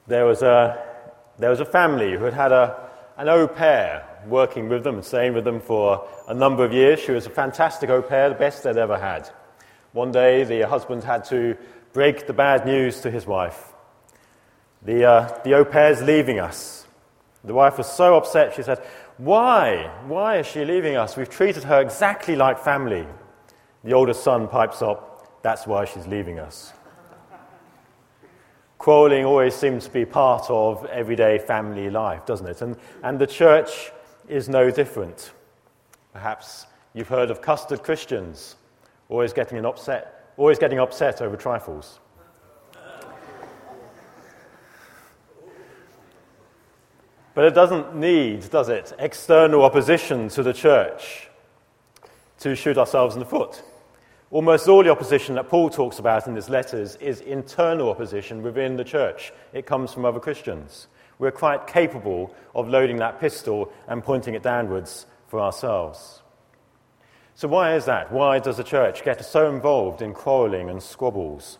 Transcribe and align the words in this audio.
There 0.08 0.26
was 0.26 0.42
a, 0.42 0.84
there 1.38 1.50
was 1.50 1.60
a 1.60 1.64
family 1.64 2.14
who 2.14 2.24
had 2.24 2.34
had 2.34 2.50
a, 2.50 2.90
an 3.16 3.28
au 3.28 3.46
pair 3.46 4.04
working 4.26 4.68
with 4.68 4.82
them 4.82 4.96
and 4.96 5.04
staying 5.04 5.32
with 5.32 5.44
them 5.44 5.60
for 5.60 6.08
a 6.26 6.34
number 6.34 6.64
of 6.64 6.72
years. 6.72 6.98
She 6.98 7.12
was 7.12 7.26
a 7.26 7.30
fantastic 7.30 7.88
au 7.88 8.02
pair, 8.02 8.30
the 8.30 8.34
best 8.34 8.64
they'd 8.64 8.76
ever 8.76 8.98
had. 8.98 9.30
One 9.92 10.10
day, 10.10 10.42
the 10.42 10.62
husband 10.62 11.04
had 11.04 11.24
to 11.26 11.56
break 11.92 12.26
the 12.26 12.32
bad 12.32 12.66
news 12.66 13.00
to 13.02 13.12
his 13.12 13.28
wife. 13.28 13.74
The, 14.86 15.04
uh, 15.04 15.40
the 15.42 15.54
au 15.54 15.64
pair's 15.64 16.00
leaving 16.00 16.38
us. 16.38 16.86
The 17.42 17.52
wife 17.52 17.76
was 17.76 17.90
so 17.90 18.16
upset, 18.16 18.54
she 18.54 18.62
said, 18.62 18.78
Why? 19.18 19.90
Why 20.06 20.38
is 20.38 20.46
she 20.46 20.64
leaving 20.64 20.94
us? 20.94 21.16
We've 21.16 21.28
treated 21.28 21.64
her 21.64 21.80
exactly 21.80 22.36
like 22.36 22.60
family. 22.60 23.04
The 23.82 23.94
older 23.94 24.14
son 24.14 24.46
pipes 24.46 24.82
up, 24.82 25.42
That's 25.42 25.66
why 25.66 25.86
she's 25.86 26.06
leaving 26.06 26.38
us. 26.38 26.72
Quarreling 28.78 29.24
always 29.24 29.56
seems 29.56 29.86
to 29.86 29.90
be 29.90 30.04
part 30.04 30.48
of 30.48 30.86
everyday 30.86 31.38
family 31.38 31.90
life, 31.90 32.24
doesn't 32.24 32.46
it? 32.46 32.62
And, 32.62 32.76
and 33.02 33.18
the 33.18 33.26
church 33.26 33.90
is 34.28 34.48
no 34.48 34.70
different. 34.70 35.32
Perhaps 36.12 36.66
you've 36.94 37.08
heard 37.08 37.32
of 37.32 37.42
custard 37.42 37.82
Christians, 37.82 38.54
always 39.08 39.32
getting, 39.32 39.58
an 39.58 39.66
upset, 39.66 40.30
always 40.36 40.60
getting 40.60 40.78
upset 40.78 41.20
over 41.20 41.36
trifles. 41.36 41.98
But 47.36 47.44
it 47.44 47.54
doesn't 47.54 47.94
need, 47.94 48.48
does 48.48 48.70
it, 48.70 48.94
external 48.98 49.62
opposition 49.62 50.30
to 50.30 50.42
the 50.42 50.54
church 50.54 51.28
to 52.38 52.56
shoot 52.56 52.78
ourselves 52.78 53.14
in 53.14 53.20
the 53.20 53.26
foot. 53.26 53.62
Almost 54.30 54.68
all 54.68 54.82
the 54.82 54.88
opposition 54.88 55.34
that 55.34 55.50
Paul 55.50 55.68
talks 55.68 55.98
about 55.98 56.26
in 56.26 56.34
his 56.34 56.48
letters 56.48 56.96
is 56.96 57.20
internal 57.20 57.90
opposition 57.90 58.40
within 58.40 58.76
the 58.76 58.84
church. 58.84 59.34
It 59.52 59.66
comes 59.66 59.92
from 59.92 60.06
other 60.06 60.18
Christians. 60.18 60.86
We're 61.18 61.30
quite 61.30 61.66
capable 61.66 62.34
of 62.54 62.70
loading 62.70 62.96
that 63.00 63.20
pistol 63.20 63.70
and 63.86 64.02
pointing 64.02 64.32
it 64.32 64.42
downwards 64.42 65.04
for 65.28 65.38
ourselves. 65.38 66.22
So, 67.34 67.48
why 67.48 67.74
is 67.74 67.84
that? 67.84 68.10
Why 68.10 68.38
does 68.38 68.56
the 68.56 68.64
church 68.64 69.04
get 69.04 69.22
so 69.22 69.50
involved 69.50 70.00
in 70.00 70.14
quarreling 70.14 70.70
and 70.70 70.82
squabbles? 70.82 71.58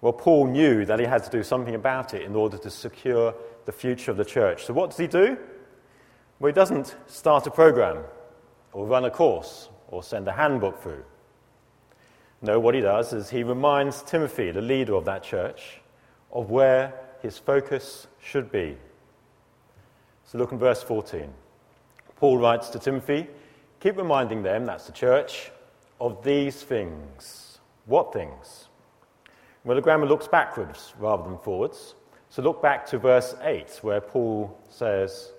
Well, 0.00 0.14
Paul 0.14 0.48
knew 0.48 0.84
that 0.84 0.98
he 0.98 1.06
had 1.06 1.22
to 1.22 1.30
do 1.30 1.44
something 1.44 1.76
about 1.76 2.12
it 2.12 2.22
in 2.22 2.34
order 2.34 2.58
to 2.58 2.70
secure 2.70 3.36
the 3.66 3.72
future 3.72 4.10
of 4.10 4.16
the 4.16 4.24
church. 4.24 4.64
So, 4.64 4.72
what 4.72 4.90
does 4.90 4.98
he 4.98 5.06
do? 5.06 5.36
Well, 6.38 6.48
he 6.48 6.54
doesn't 6.54 6.96
start 7.06 7.46
a 7.46 7.50
program 7.50 8.04
or 8.72 8.86
run 8.86 9.04
a 9.04 9.10
course 9.10 9.68
or 9.88 10.02
send 10.02 10.26
a 10.28 10.32
handbook 10.32 10.82
through. 10.82 11.04
No, 12.42 12.58
what 12.60 12.74
he 12.74 12.80
does 12.80 13.12
is 13.12 13.30
he 13.30 13.42
reminds 13.42 14.02
Timothy, 14.02 14.50
the 14.50 14.60
leader 14.60 14.94
of 14.94 15.04
that 15.06 15.22
church, 15.22 15.80
of 16.32 16.50
where 16.50 16.94
his 17.22 17.38
focus 17.38 18.06
should 18.22 18.50
be. 18.50 18.76
So, 20.24 20.38
look 20.38 20.52
in 20.52 20.58
verse 20.58 20.82
14. 20.82 21.32
Paul 22.16 22.38
writes 22.38 22.70
to 22.70 22.78
Timothy, 22.78 23.26
Keep 23.80 23.98
reminding 23.98 24.42
them, 24.42 24.64
that's 24.64 24.86
the 24.86 24.92
church, 24.92 25.50
of 26.00 26.22
these 26.22 26.62
things. 26.62 27.58
What 27.86 28.12
things? 28.12 28.68
Well, 29.64 29.76
the 29.76 29.82
grammar 29.82 30.06
looks 30.06 30.28
backwards 30.28 30.94
rather 30.98 31.24
than 31.24 31.38
forwards. 31.38 31.94
So 32.36 32.42
look 32.42 32.60
back 32.60 32.84
to 32.88 32.98
verse 32.98 33.34
8, 33.40 33.78
where 33.80 34.02
Paul 34.02 34.60
says, 34.68 35.32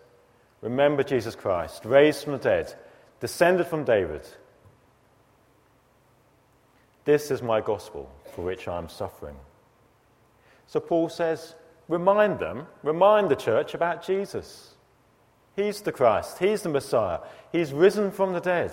Remember 0.61 1.03
Jesus 1.03 1.35
Christ, 1.35 1.85
raised 1.85 2.23
from 2.23 2.33
the 2.33 2.39
dead, 2.39 2.73
descended 3.19 3.67
from 3.67 3.83
David. 3.83 4.23
This 7.05 7.29
is 7.29 7.43
my 7.43 7.61
gospel 7.61 8.09
for 8.33 8.43
which 8.43 8.67
I 8.67 8.79
am 8.79 8.89
suffering. 8.89 9.35
So 10.65 10.79
Paul 10.79 11.09
says, 11.09 11.53
Remind 11.87 12.39
them, 12.39 12.65
remind 12.81 13.29
the 13.29 13.35
church 13.35 13.75
about 13.75 14.03
Jesus. 14.03 14.73
He's 15.55 15.81
the 15.81 15.91
Christ, 15.91 16.39
He's 16.39 16.63
the 16.63 16.69
Messiah, 16.69 17.19
He's 17.51 17.73
risen 17.73 18.09
from 18.09 18.33
the 18.33 18.41
dead. 18.41 18.71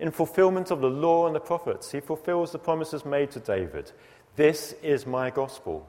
In 0.00 0.10
fulfillment 0.10 0.72
of 0.72 0.80
the 0.80 0.90
law 0.90 1.28
and 1.28 1.36
the 1.36 1.38
prophets, 1.38 1.92
He 1.92 2.00
fulfills 2.00 2.50
the 2.50 2.58
promises 2.58 3.04
made 3.04 3.30
to 3.30 3.38
David. 3.38 3.92
This 4.34 4.74
is 4.82 5.06
my 5.06 5.30
gospel. 5.30 5.86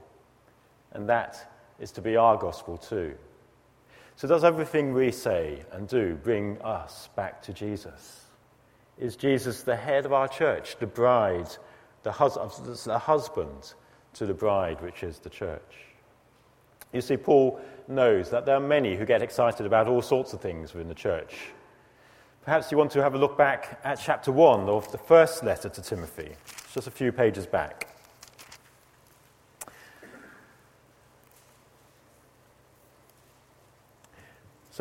And 0.93 1.09
that 1.09 1.50
is 1.81 1.91
to 1.91 2.01
be 2.01 2.15
our 2.15 2.37
gospel 2.37 2.77
too. 2.77 3.15
So, 4.15 4.27
does 4.27 4.43
everything 4.43 4.93
we 4.93 5.11
say 5.11 5.63
and 5.71 5.87
do 5.87 6.15
bring 6.15 6.61
us 6.61 7.09
back 7.15 7.41
to 7.43 7.53
Jesus? 7.53 8.25
Is 8.99 9.15
Jesus 9.15 9.63
the 9.63 9.75
head 9.75 10.05
of 10.05 10.13
our 10.13 10.27
church, 10.27 10.77
the 10.79 10.85
bride, 10.85 11.49
the, 12.03 12.11
hus- 12.11 12.83
the 12.85 12.99
husband 12.99 13.73
to 14.13 14.27
the 14.27 14.33
bride, 14.33 14.79
which 14.81 15.01
is 15.01 15.17
the 15.19 15.29
church? 15.29 15.85
You 16.93 17.01
see, 17.01 17.17
Paul 17.17 17.59
knows 17.87 18.29
that 18.29 18.45
there 18.45 18.55
are 18.55 18.59
many 18.59 18.95
who 18.95 19.05
get 19.05 19.23
excited 19.23 19.65
about 19.65 19.87
all 19.87 20.03
sorts 20.03 20.33
of 20.33 20.41
things 20.41 20.73
within 20.73 20.87
the 20.87 20.93
church. 20.93 21.35
Perhaps 22.43 22.71
you 22.71 22.77
want 22.77 22.91
to 22.91 23.01
have 23.01 23.15
a 23.15 23.17
look 23.17 23.37
back 23.37 23.79
at 23.83 23.99
chapter 24.03 24.31
1 24.31 24.67
of 24.67 24.91
the 24.91 24.97
first 24.97 25.43
letter 25.43 25.69
to 25.69 25.81
Timothy, 25.81 26.35
just 26.73 26.87
a 26.87 26.91
few 26.91 27.11
pages 27.11 27.45
back. 27.45 27.90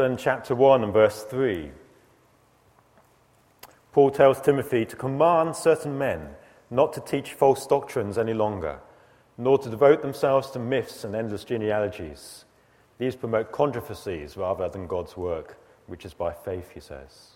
In 0.01 0.17
chapter 0.17 0.55
1 0.55 0.83
and 0.83 0.95
verse 0.95 1.25
3, 1.25 1.71
Paul 3.93 4.11
tells 4.11 4.41
Timothy 4.41 4.87
to 4.87 4.97
command 4.97 5.55
certain 5.55 5.99
men 5.99 6.31
not 6.71 6.95
to 6.95 7.01
teach 7.03 7.35
false 7.35 7.67
doctrines 7.67 8.17
any 8.17 8.33
longer, 8.33 8.79
nor 9.37 9.59
to 9.59 9.69
devote 9.69 10.01
themselves 10.01 10.51
to 10.53 10.59
myths 10.59 11.05
and 11.05 11.15
endless 11.15 11.45
genealogies. 11.45 12.47
These 12.97 13.15
promote 13.15 13.53
controversies 13.53 14.39
rather 14.39 14.71
than 14.71 14.87
God's 14.87 15.19
work, 15.19 15.59
which 15.87 16.07
is 16.07 16.15
by 16.15 16.33
faith, 16.33 16.71
he 16.73 16.81
says. 16.81 17.33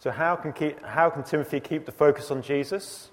So, 0.00 0.10
how 0.10 0.36
can, 0.36 0.52
keep, 0.52 0.84
how 0.84 1.08
can 1.08 1.22
Timothy 1.22 1.60
keep 1.60 1.86
the 1.86 1.92
focus 1.92 2.30
on 2.30 2.42
Jesus? 2.42 3.10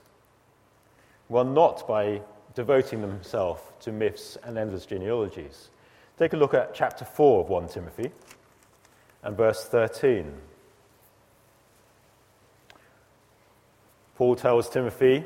Well, 1.30 1.46
not 1.46 1.88
by 1.88 2.22
devoting 2.54 3.00
themselves 3.00 3.62
to 3.80 3.94
myths 3.94 4.38
and 4.44 4.58
endless 4.58 4.86
genealogies. 4.86 5.70
Take 6.18 6.34
a 6.34 6.38
look 6.38 6.54
at 6.54 6.74
chapter 6.74 7.04
4 7.04 7.42
of 7.42 7.50
1 7.50 7.68
Timothy 7.70 8.12
and 9.26 9.36
verse 9.36 9.66
13. 9.66 10.32
Paul 14.16 14.36
tells 14.36 14.70
Timothy, 14.70 15.26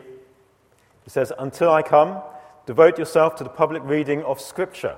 he 1.04 1.10
says, 1.10 1.32
Until 1.38 1.72
I 1.72 1.84
come, 1.84 2.22
devote 2.66 2.98
yourself 2.98 3.36
to 3.36 3.44
the 3.44 3.50
public 3.50 3.84
reading 3.86 4.24
of 4.24 4.42
Scripture. 4.42 4.96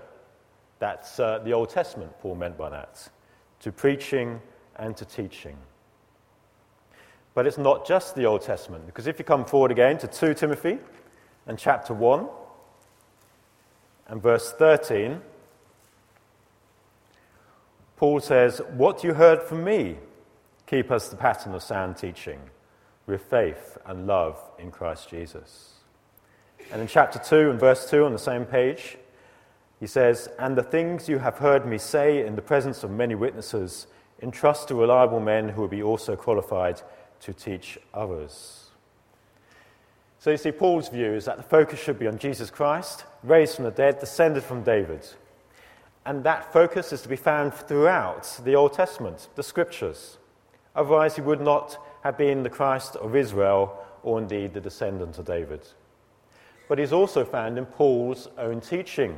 That's 0.79 1.19
uh, 1.19 1.39
the 1.39 1.51
Old 1.51 1.69
Testament, 1.69 2.13
Paul 2.21 2.35
meant 2.35 2.57
by 2.57 2.69
that. 2.69 3.09
To 3.61 3.71
preaching 3.71 4.39
and 4.77 4.95
to 4.97 5.03
teaching. 5.03 5.57
But 7.33 7.47
it's 7.47 7.57
not 7.57 7.85
just 7.85 8.15
the 8.15 8.25
Old 8.25 8.41
Testament, 8.41 8.85
because 8.85 9.07
if 9.07 9.17
you 9.17 9.25
come 9.25 9.45
forward 9.45 9.71
again 9.71 9.97
to 9.97 10.07
2 10.07 10.35
Timothy 10.35 10.77
and 11.47 11.57
chapter 11.57 11.93
1 11.93 12.27
and 14.07 14.21
verse 14.21 14.51
13, 14.53 15.21
Paul 18.01 18.19
says, 18.19 18.63
What 18.73 19.03
you 19.03 19.13
heard 19.13 19.43
from 19.43 19.63
me, 19.63 19.97
keep 20.65 20.89
us 20.89 21.09
the 21.09 21.15
pattern 21.15 21.53
of 21.53 21.61
sound 21.61 21.97
teaching, 21.97 22.39
with 23.05 23.21
faith 23.21 23.77
and 23.85 24.07
love 24.07 24.39
in 24.57 24.71
Christ 24.71 25.07
Jesus. 25.07 25.73
And 26.71 26.81
in 26.81 26.87
chapter 26.87 27.19
2 27.19 27.51
and 27.51 27.59
verse 27.59 27.87
2 27.91 28.03
on 28.03 28.11
the 28.11 28.17
same 28.17 28.45
page, 28.45 28.97
he 29.79 29.85
says, 29.85 30.27
And 30.39 30.57
the 30.57 30.63
things 30.63 31.07
you 31.07 31.19
have 31.19 31.37
heard 31.37 31.67
me 31.67 31.77
say 31.77 32.25
in 32.25 32.35
the 32.35 32.41
presence 32.41 32.83
of 32.83 32.89
many 32.89 33.13
witnesses, 33.13 33.85
entrust 34.19 34.69
to 34.69 34.73
reliable 34.73 35.19
men 35.19 35.49
who 35.49 35.61
will 35.61 35.67
be 35.67 35.83
also 35.83 36.15
qualified 36.15 36.81
to 37.19 37.33
teach 37.33 37.77
others. 37.93 38.71
So 40.17 40.31
you 40.31 40.37
see, 40.37 40.51
Paul's 40.51 40.89
view 40.89 41.13
is 41.13 41.25
that 41.25 41.37
the 41.37 41.43
focus 41.43 41.79
should 41.79 41.99
be 41.99 42.07
on 42.07 42.17
Jesus 42.17 42.49
Christ, 42.49 43.05
raised 43.21 43.57
from 43.57 43.65
the 43.65 43.69
dead, 43.69 43.99
descended 43.99 44.41
from 44.41 44.63
David. 44.63 45.07
And 46.05 46.23
that 46.23 46.51
focus 46.51 46.91
is 46.91 47.01
to 47.03 47.09
be 47.09 47.15
found 47.15 47.53
throughout 47.53 48.39
the 48.43 48.55
Old 48.55 48.73
Testament, 48.73 49.27
the 49.35 49.43
scriptures. 49.43 50.17
Otherwise, 50.75 51.15
he 51.15 51.21
would 51.21 51.41
not 51.41 51.77
have 52.03 52.17
been 52.17 52.43
the 52.43 52.49
Christ 52.49 52.95
of 52.95 53.15
Israel 53.15 53.77
or 54.03 54.19
indeed 54.19 54.53
the 54.53 54.61
descendant 54.61 55.19
of 55.19 55.25
David. 55.25 55.67
But 56.67 56.79
he's 56.79 56.93
also 56.93 57.23
found 57.23 57.57
in 57.57 57.65
Paul's 57.65 58.27
own 58.37 58.61
teaching 58.61 59.17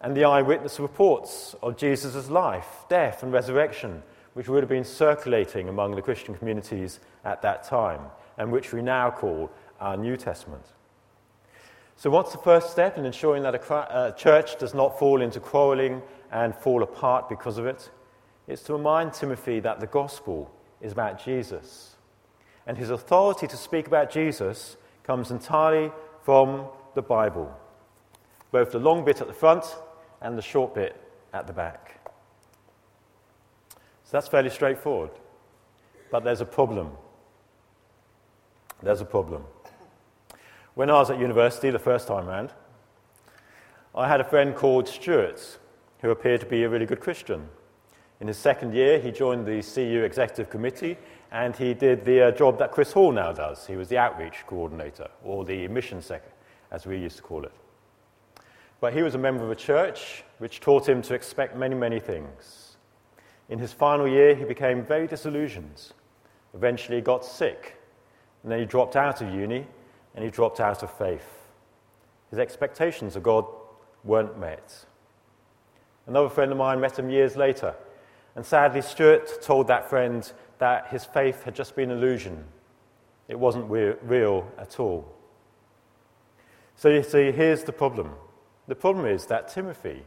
and 0.00 0.16
the 0.16 0.24
eyewitness 0.24 0.78
reports 0.78 1.54
of 1.62 1.76
Jesus' 1.76 2.28
life, 2.28 2.84
death, 2.88 3.22
and 3.22 3.32
resurrection, 3.32 4.02
which 4.34 4.48
would 4.48 4.62
have 4.62 4.68
been 4.68 4.84
circulating 4.84 5.68
among 5.68 5.94
the 5.94 6.02
Christian 6.02 6.34
communities 6.34 7.00
at 7.24 7.40
that 7.42 7.64
time, 7.64 8.00
and 8.36 8.52
which 8.52 8.72
we 8.72 8.82
now 8.82 9.10
call 9.10 9.50
our 9.80 9.96
New 9.96 10.16
Testament. 10.16 10.62
So, 11.98 12.10
what's 12.10 12.32
the 12.32 12.38
first 12.38 12.70
step 12.70 12.98
in 12.98 13.06
ensuring 13.06 13.42
that 13.44 13.54
a 13.54 13.74
uh, 13.74 14.10
church 14.12 14.58
does 14.58 14.74
not 14.74 14.98
fall 14.98 15.22
into 15.22 15.40
quarreling 15.40 16.02
and 16.30 16.54
fall 16.54 16.82
apart 16.82 17.28
because 17.28 17.56
of 17.56 17.66
it? 17.66 17.90
It's 18.46 18.62
to 18.64 18.74
remind 18.74 19.14
Timothy 19.14 19.60
that 19.60 19.80
the 19.80 19.86
gospel 19.86 20.54
is 20.82 20.92
about 20.92 21.24
Jesus. 21.24 21.96
And 22.66 22.76
his 22.76 22.90
authority 22.90 23.46
to 23.46 23.56
speak 23.56 23.86
about 23.86 24.10
Jesus 24.10 24.76
comes 25.04 25.30
entirely 25.30 25.90
from 26.22 26.66
the 26.94 27.02
Bible, 27.02 27.56
both 28.52 28.72
the 28.72 28.78
long 28.78 29.04
bit 29.04 29.22
at 29.22 29.26
the 29.26 29.32
front 29.32 29.64
and 30.20 30.36
the 30.36 30.42
short 30.42 30.74
bit 30.74 31.00
at 31.32 31.46
the 31.46 31.52
back. 31.52 32.00
So 34.04 34.10
that's 34.12 34.28
fairly 34.28 34.50
straightforward. 34.50 35.10
But 36.10 36.24
there's 36.24 36.40
a 36.40 36.46
problem. 36.46 36.90
There's 38.82 39.00
a 39.00 39.06
problem. 39.06 39.44
When 40.76 40.90
I 40.90 40.98
was 40.98 41.08
at 41.08 41.18
university 41.18 41.70
the 41.70 41.78
first 41.78 42.06
time 42.06 42.26
round, 42.26 42.52
I 43.94 44.06
had 44.08 44.20
a 44.20 44.24
friend 44.24 44.54
called 44.54 44.86
Stuart 44.86 45.56
who 46.02 46.10
appeared 46.10 46.40
to 46.40 46.46
be 46.46 46.64
a 46.64 46.68
really 46.68 46.84
good 46.84 47.00
Christian. 47.00 47.48
In 48.20 48.28
his 48.28 48.36
second 48.36 48.74
year, 48.74 48.98
he 48.98 49.10
joined 49.10 49.46
the 49.46 49.62
CU 49.62 50.02
Executive 50.04 50.50
Committee 50.50 50.98
and 51.32 51.56
he 51.56 51.72
did 51.72 52.04
the 52.04 52.26
uh, 52.26 52.30
job 52.30 52.58
that 52.58 52.72
Chris 52.72 52.92
Hall 52.92 53.10
now 53.10 53.32
does. 53.32 53.66
He 53.66 53.76
was 53.76 53.88
the 53.88 53.96
outreach 53.96 54.44
coordinator, 54.46 55.08
or 55.24 55.46
the 55.46 55.66
mission 55.68 56.02
secretary, 56.02 56.34
as 56.70 56.84
we 56.84 56.98
used 56.98 57.16
to 57.16 57.22
call 57.22 57.44
it. 57.44 57.52
But 58.78 58.92
he 58.92 59.00
was 59.00 59.14
a 59.14 59.18
member 59.18 59.44
of 59.44 59.50
a 59.50 59.56
church 59.56 60.24
which 60.36 60.60
taught 60.60 60.86
him 60.86 61.00
to 61.00 61.14
expect 61.14 61.56
many, 61.56 61.74
many 61.74 62.00
things. 62.00 62.76
In 63.48 63.58
his 63.58 63.72
final 63.72 64.06
year, 64.06 64.34
he 64.34 64.44
became 64.44 64.84
very 64.84 65.06
disillusioned. 65.06 65.92
Eventually, 66.52 67.00
got 67.00 67.24
sick, 67.24 67.80
and 68.42 68.52
then 68.52 68.58
he 68.58 68.66
dropped 68.66 68.94
out 68.94 69.22
of 69.22 69.32
uni 69.32 69.66
and 70.16 70.24
he 70.24 70.30
dropped 70.30 70.58
out 70.58 70.82
of 70.82 70.90
faith. 70.90 71.46
His 72.30 72.40
expectations 72.40 73.14
of 73.14 73.22
God 73.22 73.44
weren't 74.02 74.38
met. 74.38 74.84
Another 76.06 76.28
friend 76.28 76.50
of 76.50 76.58
mine 76.58 76.80
met 76.80 76.98
him 76.98 77.10
years 77.10 77.36
later, 77.36 77.74
and 78.34 78.44
sadly, 78.44 78.82
Stuart 78.82 79.40
told 79.42 79.68
that 79.68 79.88
friend 79.88 80.30
that 80.58 80.88
his 80.88 81.04
faith 81.04 81.44
had 81.44 81.54
just 81.54 81.76
been 81.76 81.90
illusion. 81.90 82.44
It 83.28 83.38
wasn't 83.38 83.70
real 83.70 84.52
at 84.58 84.80
all. 84.80 85.12
So 86.76 86.88
you 86.88 87.02
see, 87.02 87.32
here's 87.32 87.64
the 87.64 87.72
problem. 87.72 88.10
The 88.68 88.74
problem 88.74 89.06
is 89.06 89.26
that 89.26 89.48
Timothy 89.48 90.02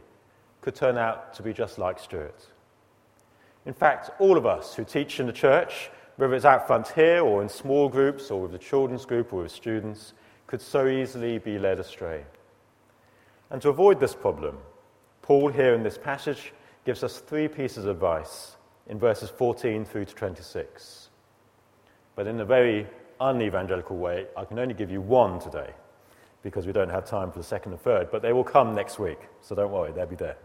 could 0.60 0.74
turn 0.74 0.96
out 0.96 1.34
to 1.34 1.42
be 1.42 1.52
just 1.52 1.78
like 1.78 1.98
Stuart. 1.98 2.46
In 3.66 3.74
fact, 3.74 4.10
all 4.18 4.36
of 4.36 4.46
us 4.46 4.74
who 4.74 4.84
teach 4.84 5.20
in 5.20 5.26
the 5.26 5.32
church, 5.32 5.90
whether 6.16 6.34
it's 6.34 6.44
out 6.44 6.66
front 6.66 6.88
here 6.88 7.22
or 7.22 7.42
in 7.42 7.48
small 7.48 7.88
groups 7.88 8.30
or 8.30 8.42
with 8.42 8.52
the 8.52 8.58
children's 8.58 9.04
group 9.04 9.32
or 9.32 9.42
with 9.42 9.52
students, 9.52 10.12
could 10.46 10.60
so 10.60 10.86
easily 10.86 11.38
be 11.38 11.58
led 11.58 11.78
astray. 11.78 12.24
And 13.50 13.62
to 13.62 13.68
avoid 13.68 14.00
this 14.00 14.14
problem, 14.14 14.58
Paul, 15.22 15.48
here 15.48 15.74
in 15.74 15.82
this 15.82 15.98
passage, 15.98 16.52
gives 16.84 17.02
us 17.02 17.18
three 17.18 17.48
pieces 17.48 17.84
of 17.84 17.90
advice 17.90 18.56
in 18.88 18.98
verses 18.98 19.30
14 19.30 19.84
through 19.84 20.04
to 20.06 20.14
26. 20.14 21.08
But 22.16 22.26
in 22.26 22.40
a 22.40 22.44
very 22.44 22.86
unevangelical 23.20 23.96
way, 23.96 24.26
I 24.36 24.44
can 24.44 24.58
only 24.58 24.74
give 24.74 24.90
you 24.90 25.00
one 25.00 25.38
today 25.38 25.70
because 26.42 26.66
we 26.66 26.72
don't 26.72 26.88
have 26.88 27.04
time 27.04 27.30
for 27.30 27.38
the 27.38 27.44
second 27.44 27.72
and 27.72 27.80
third, 27.80 28.10
but 28.10 28.22
they 28.22 28.32
will 28.32 28.44
come 28.44 28.74
next 28.74 28.98
week, 28.98 29.18
so 29.40 29.54
don't 29.54 29.70
worry, 29.70 29.92
they'll 29.92 30.06
be 30.06 30.16
there. 30.16 30.36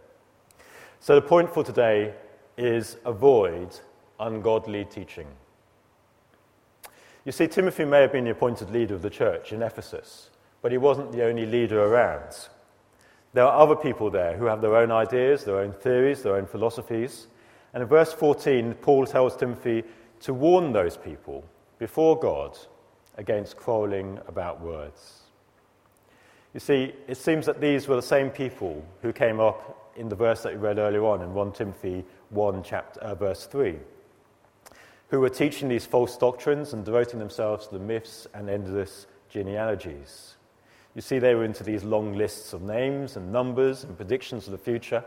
So 1.00 1.16
the 1.16 1.22
point 1.22 1.54
for 1.54 1.64
today 1.64 2.14
is 2.58 2.98
avoid 3.06 3.80
ungodly 4.20 4.86
teaching. 4.86 5.28
You 7.26 7.32
see, 7.32 7.48
Timothy 7.48 7.86
may 7.86 8.02
have 8.02 8.12
been 8.12 8.26
the 8.26 8.32
appointed 8.32 8.70
leader 8.70 8.94
of 8.94 9.02
the 9.02 9.10
church 9.10 9.52
in 9.52 9.64
Ephesus, 9.64 10.30
but 10.62 10.72
he 10.72 10.78
wasn't 10.78 11.12
the 11.12 11.26
only 11.26 11.48
leader 11.48 11.84
around. 11.84 12.50
There 13.34 13.44
are 13.44 13.60
other 13.60 13.76
people 13.76 14.12
there 14.12 14.38
who 14.38 14.46
have 14.46 14.62
their 14.62 14.76
own 14.76 14.92
ideas, 14.92 15.44
their 15.44 15.58
own 15.58 15.74
theories, 15.74 16.22
their 16.22 16.36
own 16.36 16.46
philosophies. 16.46 17.28
And 17.74 17.82
in 17.82 17.90
verse 17.90 18.14
14, 18.14 18.76
Paul 18.76 19.08
tells 19.08 19.36
Timothy 19.36 19.84
to 20.22 20.34
warn 20.36 20.72
those 20.72 20.98
people 20.98 21.44
before 21.80 22.18
God 22.18 22.58
against 23.18 23.58
quarreling 23.58 24.20
about 24.28 24.62
words. 24.62 25.24
You 26.54 26.60
see, 26.60 26.94
it 27.08 27.18
seems 27.18 27.48
that 27.48 27.60
these 27.60 27.88
were 27.88 27.96
the 27.96 28.02
same 28.02 28.30
people 28.30 28.86
who 29.02 29.12
came 29.12 29.40
up 29.40 29.92
in 29.96 30.10
the 30.10 30.16
verse 30.16 30.44
that 30.44 30.54
we 30.54 30.60
read 30.60 30.78
earlier 30.78 31.04
on 31.06 31.22
in 31.22 31.34
1 31.34 31.54
Timothy 31.54 32.06
1, 32.30 32.64
chapter, 32.64 33.00
uh, 33.02 33.16
verse 33.16 33.48
3, 33.48 33.76
who 35.10 35.20
were 35.20 35.30
teaching 35.30 35.70
these 35.70 35.86
false 35.86 36.18
doctrines 36.18 36.74
and 36.74 36.84
devoting 36.84 37.20
themselves 37.20 37.68
to 37.68 37.78
the 37.78 37.84
myths 37.84 38.28
and 38.34 38.50
endless 38.50 39.08
genealogies. 39.30 40.36
You 40.96 41.02
see, 41.02 41.20
they 41.20 41.36
were 41.36 41.44
into 41.44 41.64
these 41.64 41.84
long 41.84 42.14
lists 42.14 42.54
of 42.54 42.62
names 42.62 43.18
and 43.18 43.32
numbers 43.32 43.84
and 43.84 43.98
predictions 43.98 44.48
of 44.48 44.52
the 44.52 44.58
future. 44.58 45.04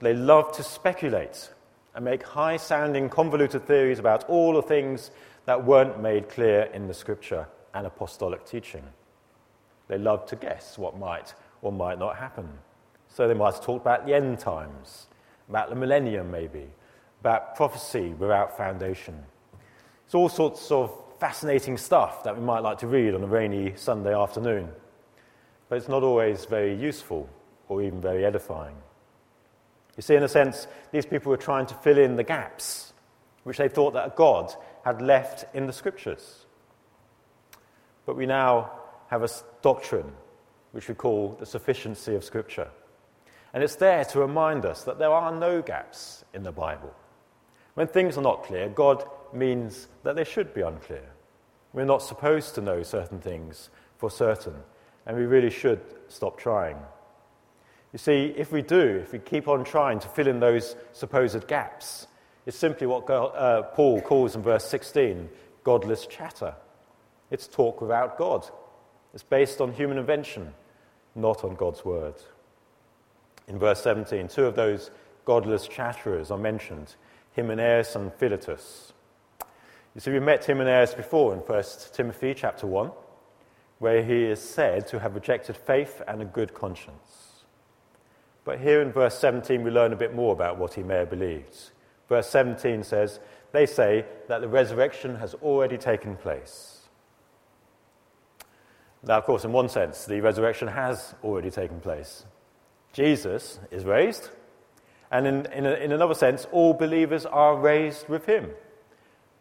They 0.00 0.14
loved 0.14 0.54
to 0.54 0.62
speculate 0.62 1.50
and 1.94 2.04
make 2.04 2.22
high 2.22 2.56
sounding, 2.56 3.08
convoluted 3.08 3.66
theories 3.66 3.98
about 3.98 4.28
all 4.28 4.54
the 4.54 4.62
things 4.62 5.10
that 5.44 5.64
weren't 5.64 6.00
made 6.00 6.28
clear 6.28 6.62
in 6.74 6.88
the 6.88 6.94
scripture 6.94 7.46
and 7.74 7.86
apostolic 7.86 8.44
teaching. 8.44 8.82
They 9.88 9.98
loved 9.98 10.28
to 10.28 10.36
guess 10.36 10.76
what 10.76 10.98
might 10.98 11.34
or 11.62 11.70
might 11.70 11.98
not 11.98 12.16
happen. 12.16 12.48
So 13.08 13.28
they 13.28 13.34
might 13.34 13.54
have 13.54 13.64
talked 13.64 13.82
about 13.82 14.06
the 14.06 14.14
end 14.14 14.38
times, 14.38 15.06
about 15.48 15.70
the 15.70 15.76
millennium 15.76 16.30
maybe, 16.30 16.66
about 17.20 17.56
prophecy 17.56 18.08
without 18.18 18.56
foundation. 18.56 19.24
It's 20.06 20.14
all 20.14 20.28
sorts 20.28 20.70
of 20.70 20.96
fascinating 21.20 21.76
stuff 21.76 22.24
that 22.24 22.38
we 22.38 22.42
might 22.42 22.60
like 22.60 22.78
to 22.78 22.86
read 22.86 23.14
on 23.14 23.22
a 23.22 23.26
rainy 23.26 23.74
Sunday 23.76 24.14
afternoon. 24.14 24.70
But 25.68 25.76
it's 25.76 25.88
not 25.88 26.02
always 26.02 26.44
very 26.44 26.74
useful 26.74 27.28
or 27.68 27.82
even 27.82 28.00
very 28.00 28.24
edifying. 28.24 28.76
You 29.96 30.02
see, 30.02 30.14
in 30.14 30.22
a 30.22 30.28
sense, 30.28 30.68
these 30.92 31.06
people 31.06 31.30
were 31.30 31.36
trying 31.36 31.66
to 31.66 31.74
fill 31.74 31.98
in 31.98 32.16
the 32.16 32.24
gaps 32.24 32.92
which 33.42 33.58
they 33.58 33.68
thought 33.68 33.94
that 33.94 34.16
God 34.16 34.52
had 34.84 35.00
left 35.00 35.44
in 35.54 35.66
the 35.66 35.72
scriptures. 35.72 36.46
But 38.04 38.16
we 38.16 38.26
now 38.26 38.72
have 39.08 39.22
a 39.22 39.28
doctrine 39.62 40.12
which 40.72 40.88
we 40.88 40.94
call 40.94 41.36
the 41.38 41.46
sufficiency 41.46 42.14
of 42.14 42.24
Scripture. 42.24 42.68
And 43.54 43.62
it's 43.62 43.76
there 43.76 44.04
to 44.06 44.20
remind 44.20 44.66
us 44.66 44.82
that 44.82 44.98
there 44.98 45.10
are 45.10 45.32
no 45.32 45.62
gaps 45.62 46.24
in 46.34 46.42
the 46.42 46.52
Bible. 46.52 46.92
When 47.74 47.86
things 47.86 48.18
are 48.18 48.22
not 48.22 48.42
clear, 48.42 48.68
God 48.68 49.08
means 49.36 49.88
that 50.02 50.16
they 50.16 50.24
should 50.24 50.52
be 50.54 50.62
unclear. 50.62 51.08
We're 51.72 51.84
not 51.84 52.02
supposed 52.02 52.54
to 52.54 52.60
know 52.60 52.82
certain 52.82 53.20
things 53.20 53.70
for 53.98 54.10
certain, 54.10 54.54
and 55.06 55.16
we 55.16 55.24
really 55.24 55.50
should 55.50 55.80
stop 56.08 56.38
trying. 56.38 56.78
You 57.92 57.98
see, 57.98 58.34
if 58.36 58.52
we 58.52 58.62
do, 58.62 59.00
if 59.02 59.12
we 59.12 59.18
keep 59.18 59.48
on 59.48 59.64
trying 59.64 60.00
to 60.00 60.08
fill 60.08 60.26
in 60.26 60.40
those 60.40 60.76
supposed 60.92 61.46
gaps, 61.46 62.06
it's 62.44 62.56
simply 62.56 62.86
what 62.86 63.06
God, 63.06 63.26
uh, 63.34 63.62
Paul 63.62 64.00
calls 64.00 64.36
in 64.36 64.42
verse 64.42 64.64
16 64.66 65.28
godless 65.64 66.06
chatter. 66.06 66.54
It's 67.30 67.48
talk 67.48 67.80
without 67.80 68.16
God. 68.16 68.48
It's 69.12 69.22
based 69.22 69.60
on 69.60 69.72
human 69.72 69.98
invention, 69.98 70.54
not 71.14 71.42
on 71.42 71.56
God's 71.56 71.84
word. 71.84 72.14
In 73.48 73.58
verse 73.58 73.82
17, 73.82 74.28
two 74.28 74.44
of 74.44 74.54
those 74.54 74.90
godless 75.24 75.66
chatterers 75.66 76.30
are 76.30 76.38
mentioned 76.38 76.94
Hymenaeus 77.34 77.96
and 77.96 78.12
Philetus. 78.14 78.92
You 79.96 80.00
see, 80.00 80.10
we 80.10 80.20
met 80.20 80.44
Hymenaeus 80.44 80.92
before 80.92 81.32
in 81.32 81.38
1 81.38 81.64
Timothy 81.94 82.34
chapter 82.34 82.66
1, 82.66 82.90
where 83.78 84.04
he 84.04 84.24
is 84.24 84.42
said 84.42 84.86
to 84.88 85.00
have 85.00 85.14
rejected 85.14 85.56
faith 85.56 86.02
and 86.06 86.20
a 86.20 86.26
good 86.26 86.52
conscience. 86.52 87.44
But 88.44 88.60
here 88.60 88.82
in 88.82 88.92
verse 88.92 89.18
17, 89.18 89.62
we 89.62 89.70
learn 89.70 89.94
a 89.94 89.96
bit 89.96 90.14
more 90.14 90.34
about 90.34 90.58
what 90.58 90.74
he 90.74 90.82
may 90.82 90.96
have 90.96 91.08
believed. 91.08 91.70
Verse 92.10 92.28
17 92.28 92.84
says, 92.84 93.20
They 93.52 93.64
say 93.64 94.04
that 94.28 94.42
the 94.42 94.48
resurrection 94.48 95.16
has 95.16 95.32
already 95.32 95.78
taken 95.78 96.14
place. 96.16 96.82
Now, 99.02 99.16
of 99.16 99.24
course, 99.24 99.46
in 99.46 99.52
one 99.52 99.70
sense, 99.70 100.04
the 100.04 100.20
resurrection 100.20 100.68
has 100.68 101.14
already 101.24 101.50
taken 101.50 101.80
place. 101.80 102.26
Jesus 102.92 103.60
is 103.70 103.84
raised, 103.84 104.28
and 105.10 105.26
in, 105.26 105.46
in, 105.52 105.64
a, 105.64 105.72
in, 105.72 105.92
another 105.92 106.14
sense, 106.14 106.46
all 106.52 106.74
believers 106.74 107.24
are 107.24 107.56
raised 107.56 108.10
with 108.10 108.26
him. 108.26 108.50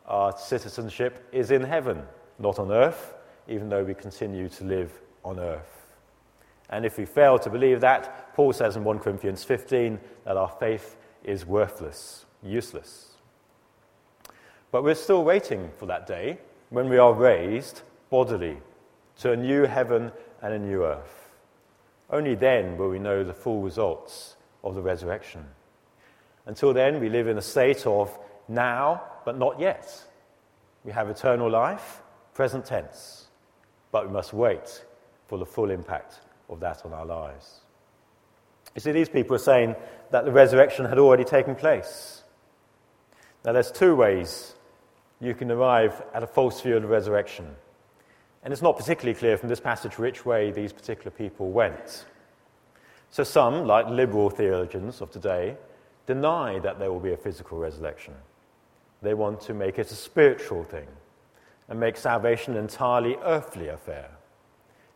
Our 0.07 0.37
citizenship 0.37 1.27
is 1.31 1.51
in 1.51 1.63
heaven, 1.63 2.03
not 2.39 2.59
on 2.59 2.71
earth, 2.71 3.15
even 3.47 3.69
though 3.69 3.83
we 3.83 3.93
continue 3.93 4.49
to 4.49 4.63
live 4.63 4.91
on 5.23 5.39
earth. 5.39 5.95
And 6.69 6.85
if 6.85 6.97
we 6.97 7.05
fail 7.05 7.37
to 7.39 7.49
believe 7.49 7.81
that, 7.81 8.33
Paul 8.33 8.53
says 8.53 8.75
in 8.75 8.83
1 8.83 8.99
Corinthians 8.99 9.43
15 9.43 9.99
that 10.25 10.37
our 10.37 10.49
faith 10.59 10.97
is 11.23 11.45
worthless, 11.45 12.25
useless. 12.43 13.13
But 14.71 14.83
we're 14.83 14.95
still 14.95 15.23
waiting 15.23 15.71
for 15.77 15.85
that 15.85 16.07
day 16.07 16.39
when 16.69 16.89
we 16.89 16.97
are 16.97 17.13
raised 17.13 17.81
bodily 18.09 18.57
to 19.19 19.31
a 19.31 19.37
new 19.37 19.63
heaven 19.63 20.11
and 20.41 20.53
a 20.53 20.59
new 20.59 20.83
earth. 20.83 21.31
Only 22.09 22.35
then 22.35 22.77
will 22.77 22.89
we 22.89 22.99
know 22.99 23.23
the 23.23 23.33
full 23.33 23.61
results 23.61 24.35
of 24.63 24.75
the 24.75 24.81
resurrection. 24.81 25.45
Until 26.45 26.73
then, 26.73 26.99
we 26.99 27.09
live 27.09 27.27
in 27.27 27.37
a 27.37 27.41
state 27.41 27.87
of 27.87 28.17
now, 28.47 29.03
but 29.25 29.37
not 29.37 29.59
yet. 29.59 29.91
We 30.85 30.91
have 30.91 31.09
eternal 31.09 31.49
life, 31.49 32.01
present 32.33 32.65
tense, 32.65 33.25
but 33.91 34.07
we 34.07 34.13
must 34.13 34.31
wait 34.33 34.85
for 35.27 35.37
the 35.37 35.45
full 35.45 35.71
impact 35.71 36.19
of 36.49 36.59
that 36.59 36.85
on 36.85 36.93
our 36.93 37.05
lives. 37.05 37.61
You 38.75 38.81
see, 38.81 38.91
these 38.91 39.09
people 39.09 39.35
are 39.35 39.39
saying 39.39 39.75
that 40.11 40.25
the 40.25 40.31
resurrection 40.31 40.85
had 40.85 40.99
already 40.99 41.23
taken 41.23 41.55
place. 41.55 42.23
Now, 43.43 43.53
there's 43.53 43.71
two 43.71 43.95
ways 43.95 44.53
you 45.19 45.33
can 45.33 45.51
arrive 45.51 46.01
at 46.13 46.23
a 46.23 46.27
false 46.27 46.61
view 46.61 46.75
of 46.75 46.83
the 46.83 46.87
resurrection. 46.87 47.55
And 48.43 48.51
it's 48.51 48.61
not 48.61 48.77
particularly 48.77 49.17
clear 49.17 49.37
from 49.37 49.49
this 49.49 49.59
passage 49.59 49.97
which 49.97 50.25
way 50.25 50.51
these 50.51 50.71
particular 50.71 51.09
people 51.09 51.51
went. 51.51 52.05
So, 53.09 53.23
some, 53.23 53.65
like 53.65 53.87
liberal 53.87 54.29
theologians 54.29 55.01
of 55.01 55.09
today, 55.09 55.55
deny 56.05 56.59
that 56.59 56.77
there 56.77 56.91
will 56.91 56.99
be 56.99 57.13
a 57.13 57.17
physical 57.17 57.57
resurrection. 57.57 58.13
They 59.05 59.13
want 59.13 59.39
to 59.41 59.53
make 59.53 59.77
it 59.79 59.91
a 59.91 59.95
spiritual 59.95 60.63
thing 60.63 60.87
and 61.69 61.79
make 61.79 61.95
salvation 61.95 62.53
an 62.55 62.63
entirely 62.63 63.17
earthly 63.23 63.67
affair. 63.67 64.09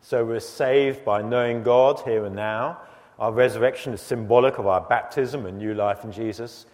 So 0.02 0.26
we're 0.26 0.40
saved 0.40 1.06
by 1.06 1.22
knowing 1.22 1.64
God 1.64 2.00
here 2.02 2.26
and 2.26 2.36
now. 2.36 2.80
Our 3.20 3.32
resurrection 3.32 3.94
is 3.94 4.02
symbolic 4.02 4.58
of 4.58 4.66
our 4.66 4.82
baptism 4.82 5.46
and 5.46 5.58
new 5.58 5.74
life 5.74 6.04
in 6.04 6.12
Jesus. 6.12 6.66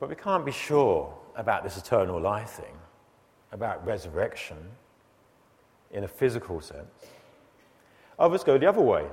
But 0.00 0.08
we 0.08 0.16
can't 0.16 0.44
be 0.44 0.52
sure 0.52 1.14
about 1.36 1.62
this 1.62 1.76
eternal 1.76 2.20
life 2.20 2.50
thing, 2.50 2.74
about 3.52 3.86
resurrection 3.86 4.56
in 5.92 6.04
a 6.04 6.08
physical 6.08 6.60
sense. 6.60 7.06
Others 8.18 8.44
go 8.44 8.58
the 8.58 8.66
other 8.66 8.80
way 8.80 9.06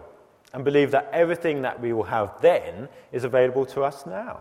and 0.53 0.65
believe 0.65 0.91
that 0.91 1.09
everything 1.13 1.61
that 1.61 1.79
we 1.79 1.93
will 1.93 2.03
have 2.03 2.41
then 2.41 2.89
is 3.11 3.23
available 3.23 3.65
to 3.67 3.83
us 3.83 4.05
now. 4.05 4.39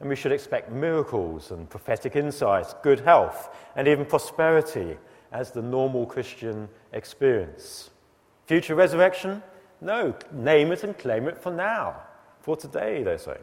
And 0.00 0.08
we 0.08 0.16
should 0.16 0.32
expect 0.32 0.70
miracles 0.70 1.50
and 1.50 1.68
prophetic 1.68 2.14
insights, 2.14 2.74
good 2.82 3.00
health, 3.00 3.54
and 3.74 3.88
even 3.88 4.04
prosperity 4.04 4.96
as 5.32 5.50
the 5.50 5.62
normal 5.62 6.06
Christian 6.06 6.68
experience. 6.92 7.90
Future 8.46 8.74
resurrection? 8.74 9.42
No, 9.80 10.14
name 10.32 10.72
it 10.72 10.84
and 10.84 10.96
claim 10.96 11.28
it 11.28 11.38
for 11.38 11.52
now, 11.52 11.96
for 12.40 12.56
today, 12.56 13.02
they 13.02 13.16
say. 13.16 13.36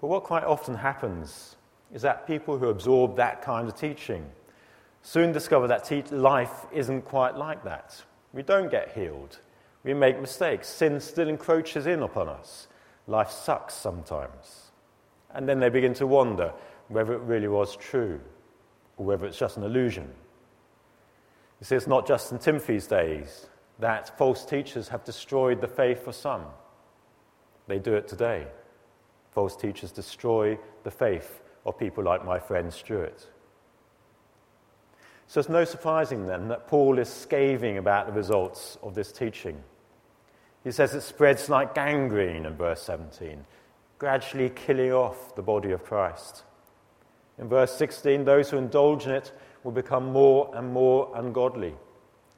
But 0.00 0.08
what 0.08 0.24
quite 0.24 0.44
often 0.44 0.74
happens 0.74 1.56
is 1.92 2.02
that 2.02 2.26
people 2.26 2.58
who 2.58 2.68
absorb 2.68 3.16
that 3.16 3.42
kind 3.42 3.68
of 3.68 3.76
teaching 3.76 4.24
soon 5.02 5.32
discover 5.32 5.66
that 5.68 5.84
te- 5.84 6.02
life 6.10 6.66
isn't 6.72 7.02
quite 7.02 7.36
like 7.36 7.64
that. 7.64 8.02
We 8.32 8.42
don't 8.42 8.70
get 8.70 8.92
healed. 8.92 9.38
We 9.84 9.94
make 9.94 10.20
mistakes. 10.20 10.68
Sin 10.68 11.00
still 11.00 11.28
encroaches 11.28 11.86
in 11.86 12.02
upon 12.02 12.28
us. 12.28 12.68
Life 13.12 13.30
sucks 13.30 13.74
sometimes. 13.74 14.70
And 15.34 15.46
then 15.46 15.60
they 15.60 15.68
begin 15.68 15.92
to 15.94 16.06
wonder 16.06 16.50
whether 16.88 17.12
it 17.12 17.20
really 17.20 17.46
was 17.46 17.76
true 17.76 18.18
or 18.96 19.04
whether 19.04 19.26
it's 19.26 19.36
just 19.36 19.58
an 19.58 19.64
illusion. 19.64 20.08
You 21.60 21.66
see, 21.66 21.76
it's 21.76 21.86
not 21.86 22.06
just 22.06 22.32
in 22.32 22.38
Timothy's 22.38 22.86
days 22.86 23.48
that 23.80 24.16
false 24.16 24.46
teachers 24.46 24.88
have 24.88 25.04
destroyed 25.04 25.60
the 25.60 25.68
faith 25.68 26.02
for 26.02 26.12
some. 26.12 26.46
They 27.66 27.78
do 27.78 27.92
it 27.92 28.08
today. 28.08 28.46
False 29.32 29.56
teachers 29.56 29.92
destroy 29.92 30.58
the 30.82 30.90
faith 30.90 31.42
of 31.66 31.78
people 31.78 32.02
like 32.02 32.24
my 32.24 32.38
friend 32.38 32.72
Stuart. 32.72 33.28
So 35.26 35.38
it's 35.38 35.50
no 35.50 35.66
surprising 35.66 36.26
then 36.26 36.48
that 36.48 36.66
Paul 36.66 36.98
is 36.98 37.10
scathing 37.10 37.76
about 37.76 38.06
the 38.06 38.12
results 38.14 38.78
of 38.82 38.94
this 38.94 39.12
teaching. 39.12 39.62
He 40.64 40.70
says 40.70 40.94
it 40.94 41.00
spreads 41.00 41.48
like 41.48 41.74
gangrene 41.74 42.46
in 42.46 42.54
verse 42.56 42.82
17, 42.82 43.44
gradually 43.98 44.50
killing 44.50 44.92
off 44.92 45.34
the 45.34 45.42
body 45.42 45.72
of 45.72 45.84
Christ. 45.84 46.44
In 47.38 47.48
verse 47.48 47.74
16, 47.76 48.24
those 48.24 48.50
who 48.50 48.58
indulge 48.58 49.06
in 49.06 49.12
it 49.12 49.32
will 49.64 49.72
become 49.72 50.12
more 50.12 50.52
and 50.54 50.72
more 50.72 51.10
ungodly. 51.14 51.74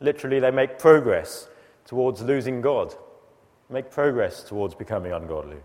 Literally, 0.00 0.40
they 0.40 0.50
make 0.50 0.78
progress 0.78 1.48
towards 1.84 2.22
losing 2.22 2.60
God, 2.60 2.94
make 3.68 3.90
progress 3.90 4.42
towards 4.42 4.74
becoming 4.74 5.12
ungodly. 5.12 5.58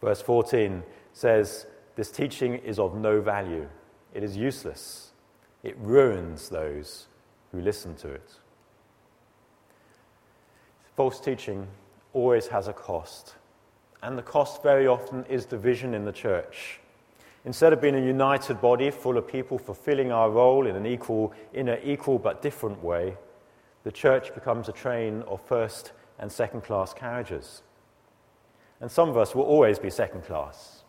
Verse 0.00 0.22
14 0.22 0.82
says, 1.12 1.66
This 1.96 2.10
teaching 2.10 2.54
is 2.56 2.78
of 2.78 2.96
no 2.96 3.20
value, 3.20 3.68
it 4.14 4.22
is 4.22 4.36
useless, 4.36 5.12
it 5.62 5.76
ruins 5.78 6.48
those 6.48 7.06
who 7.52 7.60
listen 7.60 7.94
to 7.96 8.08
it. 8.08 8.32
False 10.96 11.20
teaching 11.20 11.66
always 12.12 12.48
has 12.48 12.68
a 12.68 12.72
cost, 12.72 13.36
and 14.02 14.18
the 14.18 14.22
cost 14.22 14.62
very 14.62 14.86
often 14.86 15.24
is 15.24 15.46
division 15.46 15.94
in 15.94 16.04
the 16.04 16.12
church. 16.12 16.80
Instead 17.46 17.72
of 17.72 17.80
being 17.80 17.94
a 17.94 18.00
united 18.00 18.60
body 18.60 18.90
full 18.90 19.16
of 19.16 19.26
people 19.26 19.58
fulfilling 19.58 20.12
our 20.12 20.30
role 20.30 20.66
in 20.66 20.76
an 20.76 20.84
equal, 20.84 21.32
in 21.54 21.68
an 21.68 21.80
equal 21.82 22.18
but 22.18 22.42
different 22.42 22.82
way, 22.84 23.16
the 23.84 23.90
church 23.90 24.34
becomes 24.34 24.68
a 24.68 24.72
train 24.72 25.22
of 25.22 25.40
first 25.40 25.92
and 26.18 26.30
second 26.30 26.60
class 26.60 26.92
carriages. 26.92 27.62
And 28.80 28.90
some 28.90 29.08
of 29.08 29.16
us 29.16 29.34
will 29.34 29.44
always 29.44 29.78
be 29.78 29.88
second 29.88 30.24
class 30.24 30.82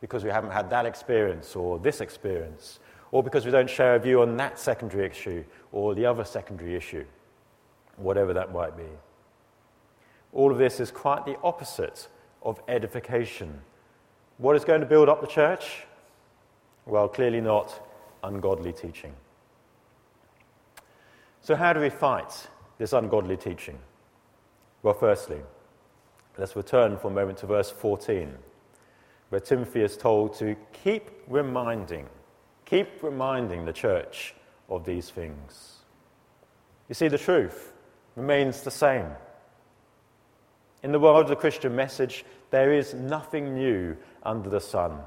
because 0.00 0.22
we 0.22 0.30
haven't 0.30 0.52
had 0.52 0.70
that 0.70 0.86
experience 0.86 1.56
or 1.56 1.80
this 1.80 2.00
experience, 2.00 2.78
or 3.10 3.24
because 3.24 3.44
we 3.44 3.50
don't 3.50 3.68
share 3.68 3.96
a 3.96 3.98
view 3.98 4.22
on 4.22 4.36
that 4.36 4.58
secondary 4.58 5.04
issue 5.04 5.44
or 5.72 5.96
the 5.96 6.06
other 6.06 6.24
secondary 6.24 6.76
issue, 6.76 7.04
whatever 7.96 8.32
that 8.32 8.52
might 8.52 8.76
be. 8.76 8.88
All 10.32 10.50
of 10.50 10.58
this 10.58 10.80
is 10.80 10.90
quite 10.90 11.26
the 11.26 11.36
opposite 11.42 12.08
of 12.42 12.60
edification 12.68 13.60
what 14.42 14.56
is 14.56 14.64
going 14.64 14.80
to 14.80 14.86
build 14.86 15.08
up 15.08 15.20
the 15.20 15.26
church? 15.28 15.84
Well, 16.84 17.08
clearly 17.08 17.40
not 17.40 17.80
ungodly 18.24 18.72
teaching. 18.72 19.14
So, 21.42 21.54
how 21.54 21.72
do 21.72 21.78
we 21.78 21.90
fight 21.90 22.48
this 22.78 22.92
ungodly 22.92 23.36
teaching? 23.36 23.78
Well, 24.82 24.94
firstly, 24.94 25.38
let's 26.38 26.56
return 26.56 26.96
for 26.98 27.06
a 27.06 27.12
moment 27.12 27.38
to 27.38 27.46
verse 27.46 27.70
14, 27.70 28.34
where 29.28 29.40
Timothy 29.40 29.82
is 29.82 29.96
told 29.96 30.34
to 30.38 30.56
keep 30.72 31.10
reminding, 31.28 32.06
keep 32.64 33.00
reminding 33.00 33.64
the 33.64 33.72
church 33.72 34.34
of 34.68 34.84
these 34.84 35.10
things. 35.10 35.76
You 36.88 36.96
see, 36.96 37.06
the 37.06 37.18
truth 37.18 37.72
remains 38.16 38.62
the 38.62 38.72
same. 38.72 39.06
In 40.82 40.92
the 40.92 40.98
world 40.98 41.22
of 41.22 41.28
the 41.28 41.36
Christian 41.36 41.76
message, 41.76 42.24
there 42.50 42.72
is 42.72 42.94
nothing 42.94 43.54
new 43.54 43.96
under 44.22 44.50
the 44.50 44.60
sun. 44.60 44.98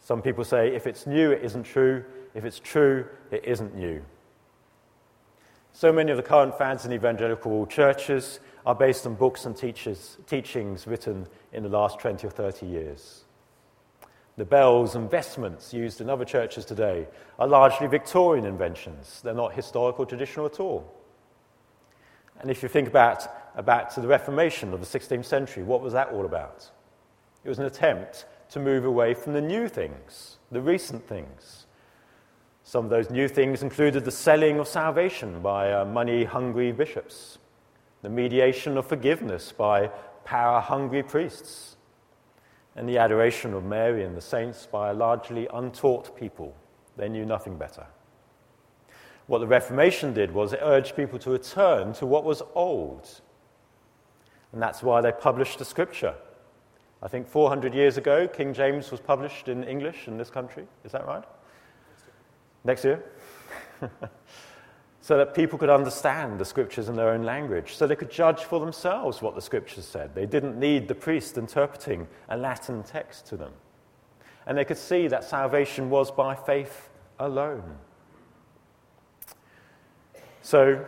Some 0.00 0.20
people 0.22 0.44
say 0.44 0.74
if 0.74 0.86
it's 0.86 1.06
new, 1.06 1.30
it 1.30 1.44
isn't 1.44 1.64
true. 1.64 2.04
If 2.34 2.44
it's 2.44 2.58
true, 2.58 3.06
it 3.30 3.44
isn't 3.44 3.74
new. 3.74 4.02
So 5.72 5.92
many 5.92 6.10
of 6.10 6.16
the 6.16 6.22
current 6.22 6.58
fads 6.58 6.84
in 6.84 6.92
evangelical 6.92 7.66
churches 7.66 8.40
are 8.66 8.74
based 8.74 9.06
on 9.06 9.14
books 9.14 9.46
and 9.46 9.56
teachers, 9.56 10.18
teachings 10.26 10.86
written 10.86 11.26
in 11.52 11.62
the 11.62 11.68
last 11.68 12.00
20 12.00 12.26
or 12.26 12.30
30 12.30 12.66
years. 12.66 13.24
The 14.36 14.44
bells 14.44 14.94
and 14.94 15.10
vestments 15.10 15.72
used 15.72 16.00
in 16.00 16.10
other 16.10 16.24
churches 16.24 16.64
today 16.64 17.06
are 17.38 17.46
largely 17.46 17.86
Victorian 17.86 18.46
inventions. 18.46 19.20
They're 19.22 19.34
not 19.34 19.54
historical 19.54 20.06
traditional 20.06 20.46
at 20.46 20.58
all. 20.58 20.92
And 22.40 22.50
if 22.50 22.62
you 22.62 22.68
think 22.68 22.88
about, 22.88 23.28
about 23.54 23.90
to 23.90 24.00
the 24.00 24.08
Reformation 24.08 24.72
of 24.72 24.80
the 24.80 24.98
16th 24.98 25.24
century, 25.24 25.62
what 25.62 25.80
was 25.80 25.92
that 25.92 26.08
all 26.10 26.24
about? 26.24 26.70
It 27.44 27.48
was 27.48 27.58
an 27.58 27.64
attempt 27.64 28.26
to 28.50 28.60
move 28.60 28.84
away 28.84 29.14
from 29.14 29.32
the 29.32 29.40
new 29.40 29.68
things, 29.68 30.38
the 30.50 30.60
recent 30.60 31.06
things. 31.06 31.66
Some 32.62 32.84
of 32.84 32.90
those 32.90 33.10
new 33.10 33.28
things 33.28 33.62
included 33.62 34.04
the 34.04 34.10
selling 34.10 34.58
of 34.58 34.68
salvation 34.68 35.40
by 35.40 35.72
uh, 35.72 35.84
money 35.84 36.24
hungry 36.24 36.72
bishops, 36.72 37.38
the 38.02 38.08
mediation 38.08 38.76
of 38.76 38.86
forgiveness 38.86 39.52
by 39.52 39.88
power 40.24 40.60
hungry 40.60 41.02
priests, 41.02 41.76
and 42.76 42.88
the 42.88 42.98
adoration 42.98 43.54
of 43.54 43.64
Mary 43.64 44.04
and 44.04 44.16
the 44.16 44.20
saints 44.20 44.66
by 44.66 44.90
a 44.90 44.94
largely 44.94 45.48
untaught 45.52 46.16
people. 46.16 46.54
They 46.96 47.08
knew 47.08 47.24
nothing 47.24 47.56
better. 47.56 47.86
What 49.26 49.38
the 49.38 49.46
Reformation 49.46 50.12
did 50.12 50.32
was 50.32 50.52
it 50.52 50.60
urged 50.62 50.96
people 50.96 51.18
to 51.20 51.30
return 51.30 51.92
to 51.94 52.06
what 52.06 52.24
was 52.24 52.42
old. 52.54 53.20
And 54.52 54.60
that's 54.60 54.82
why 54.82 55.00
they 55.00 55.12
published 55.12 55.58
the 55.58 55.64
scripture 55.64 56.14
I 57.02 57.08
think 57.08 57.26
400 57.26 57.74
years 57.74 57.96
ago, 57.96 58.28
King 58.28 58.52
James 58.52 58.90
was 58.90 59.00
published 59.00 59.48
in 59.48 59.64
English 59.64 60.06
in 60.06 60.18
this 60.18 60.28
country. 60.28 60.66
Is 60.84 60.92
that 60.92 61.06
right? 61.06 61.24
Next 62.64 62.84
year. 62.84 63.02
So 65.02 65.16
that 65.16 65.34
people 65.34 65.58
could 65.58 65.70
understand 65.70 66.38
the 66.38 66.44
scriptures 66.44 66.90
in 66.90 66.94
their 66.94 67.08
own 67.08 67.22
language, 67.22 67.74
so 67.74 67.86
they 67.86 67.96
could 67.96 68.10
judge 68.10 68.44
for 68.44 68.60
themselves 68.60 69.22
what 69.22 69.34
the 69.34 69.40
scriptures 69.40 69.86
said. 69.86 70.14
They 70.14 70.26
didn't 70.26 70.60
need 70.60 70.88
the 70.88 70.94
priest 70.94 71.38
interpreting 71.38 72.06
a 72.28 72.36
Latin 72.36 72.82
text 72.82 73.24
to 73.28 73.38
them. 73.38 73.52
And 74.46 74.58
they 74.58 74.64
could 74.64 74.76
see 74.76 75.08
that 75.08 75.24
salvation 75.24 75.88
was 75.88 76.10
by 76.10 76.34
faith 76.34 76.90
alone. 77.18 77.78
So, 80.42 80.84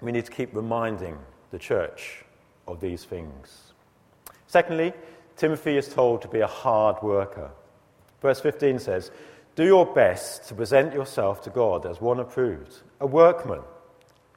we 0.00 0.10
need 0.10 0.24
to 0.24 0.32
keep 0.32 0.54
reminding 0.54 1.16
the 1.52 1.58
church 1.58 2.23
of 2.66 2.80
these 2.80 3.04
things. 3.04 3.72
Secondly, 4.46 4.92
Timothy 5.36 5.76
is 5.76 5.88
told 5.88 6.22
to 6.22 6.28
be 6.28 6.40
a 6.40 6.46
hard 6.46 7.02
worker. 7.02 7.50
Verse 8.22 8.40
15 8.40 8.78
says, 8.78 9.10
Do 9.56 9.64
your 9.64 9.86
best 9.86 10.48
to 10.48 10.54
present 10.54 10.94
yourself 10.94 11.42
to 11.42 11.50
God 11.50 11.86
as 11.86 12.00
one 12.00 12.20
approved, 12.20 12.82
a 13.00 13.06
workman 13.06 13.60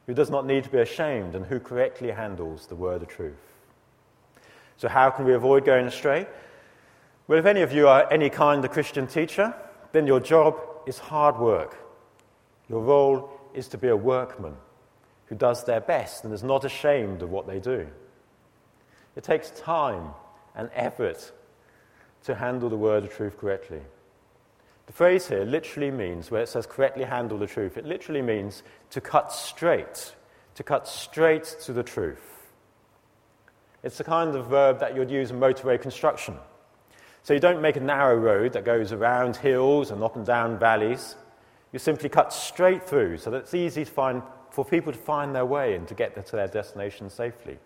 who 0.07 0.13
does 0.13 0.29
not 0.29 0.45
need 0.45 0.63
to 0.63 0.69
be 0.69 0.79
ashamed 0.79 1.35
and 1.35 1.45
who 1.45 1.59
correctly 1.59 2.11
handles 2.11 2.65
the 2.65 2.75
word 2.75 3.01
of 3.01 3.09
truth. 3.09 3.35
So, 4.77 4.87
how 4.87 5.09
can 5.09 5.25
we 5.25 5.33
avoid 5.33 5.65
going 5.65 5.85
astray? 5.85 6.27
Well, 7.27 7.39
if 7.39 7.45
any 7.45 7.61
of 7.61 7.73
you 7.73 7.87
are 7.87 8.11
any 8.11 8.29
kind 8.29 8.63
of 8.63 8.71
Christian 8.71 9.05
teacher, 9.05 9.53
then 9.91 10.07
your 10.07 10.19
job 10.19 10.59
is 10.85 10.97
hard 10.97 11.37
work. 11.37 11.77
Your 12.69 12.81
role 12.81 13.29
is 13.53 13.67
to 13.69 13.77
be 13.77 13.89
a 13.89 13.95
workman 13.95 14.55
who 15.25 15.35
does 15.35 15.65
their 15.65 15.81
best 15.81 16.23
and 16.23 16.33
is 16.33 16.43
not 16.43 16.63
ashamed 16.63 17.21
of 17.21 17.29
what 17.29 17.47
they 17.47 17.59
do. 17.59 17.87
It 19.17 19.23
takes 19.23 19.49
time 19.49 20.11
and 20.55 20.69
effort 20.75 21.31
to 22.25 22.35
handle 22.35 22.69
the 22.69 22.77
word 22.77 23.03
of 23.03 23.09
truth 23.09 23.35
correctly. 23.39 23.81
The 24.85 24.93
phrase 24.93 25.27
here 25.27 25.43
literally 25.43 25.89
means, 25.89 26.29
where 26.29 26.43
it 26.43 26.49
says 26.49 26.67
correctly 26.67 27.03
handle 27.03 27.39
the 27.39 27.47
truth, 27.47 27.77
it 27.77 27.85
literally 27.85 28.21
means 28.21 28.61
to 28.91 29.01
cut 29.01 29.33
straight, 29.33 30.13
to 30.53 30.61
cut 30.61 30.87
straight 30.87 31.57
to 31.63 31.73
the 31.73 31.81
truth. 31.81 32.21
It's 33.81 33.97
the 33.97 34.03
kind 34.03 34.35
of 34.35 34.47
verb 34.47 34.79
that 34.81 34.95
you'd 34.95 35.09
use 35.09 35.31
in 35.31 35.39
motorway 35.39 35.81
construction. 35.81 36.35
So 37.23 37.33
you 37.33 37.39
don't 37.39 37.61
make 37.61 37.75
a 37.75 37.81
narrow 37.81 38.17
road 38.17 38.53
that 38.53 38.65
goes 38.65 38.91
around 38.91 39.35
hills 39.35 39.89
and 39.89 40.03
up 40.03 40.15
and 40.15 40.27
down 40.27 40.59
valleys. 40.59 41.15
You 41.73 41.79
simply 41.79 42.07
cut 42.07 42.31
straight 42.31 42.83
through 42.83 43.17
so 43.17 43.31
that 43.31 43.37
it's 43.37 43.55
easy 43.55 43.83
to 43.83 43.91
find, 43.91 44.21
for 44.51 44.63
people 44.63 44.93
to 44.93 44.99
find 44.99 45.33
their 45.33 45.45
way 45.45 45.73
and 45.73 45.87
to 45.87 45.95
get 45.95 46.23
to 46.23 46.35
their 46.35 46.47
destination 46.47 47.09
safely. 47.09 47.57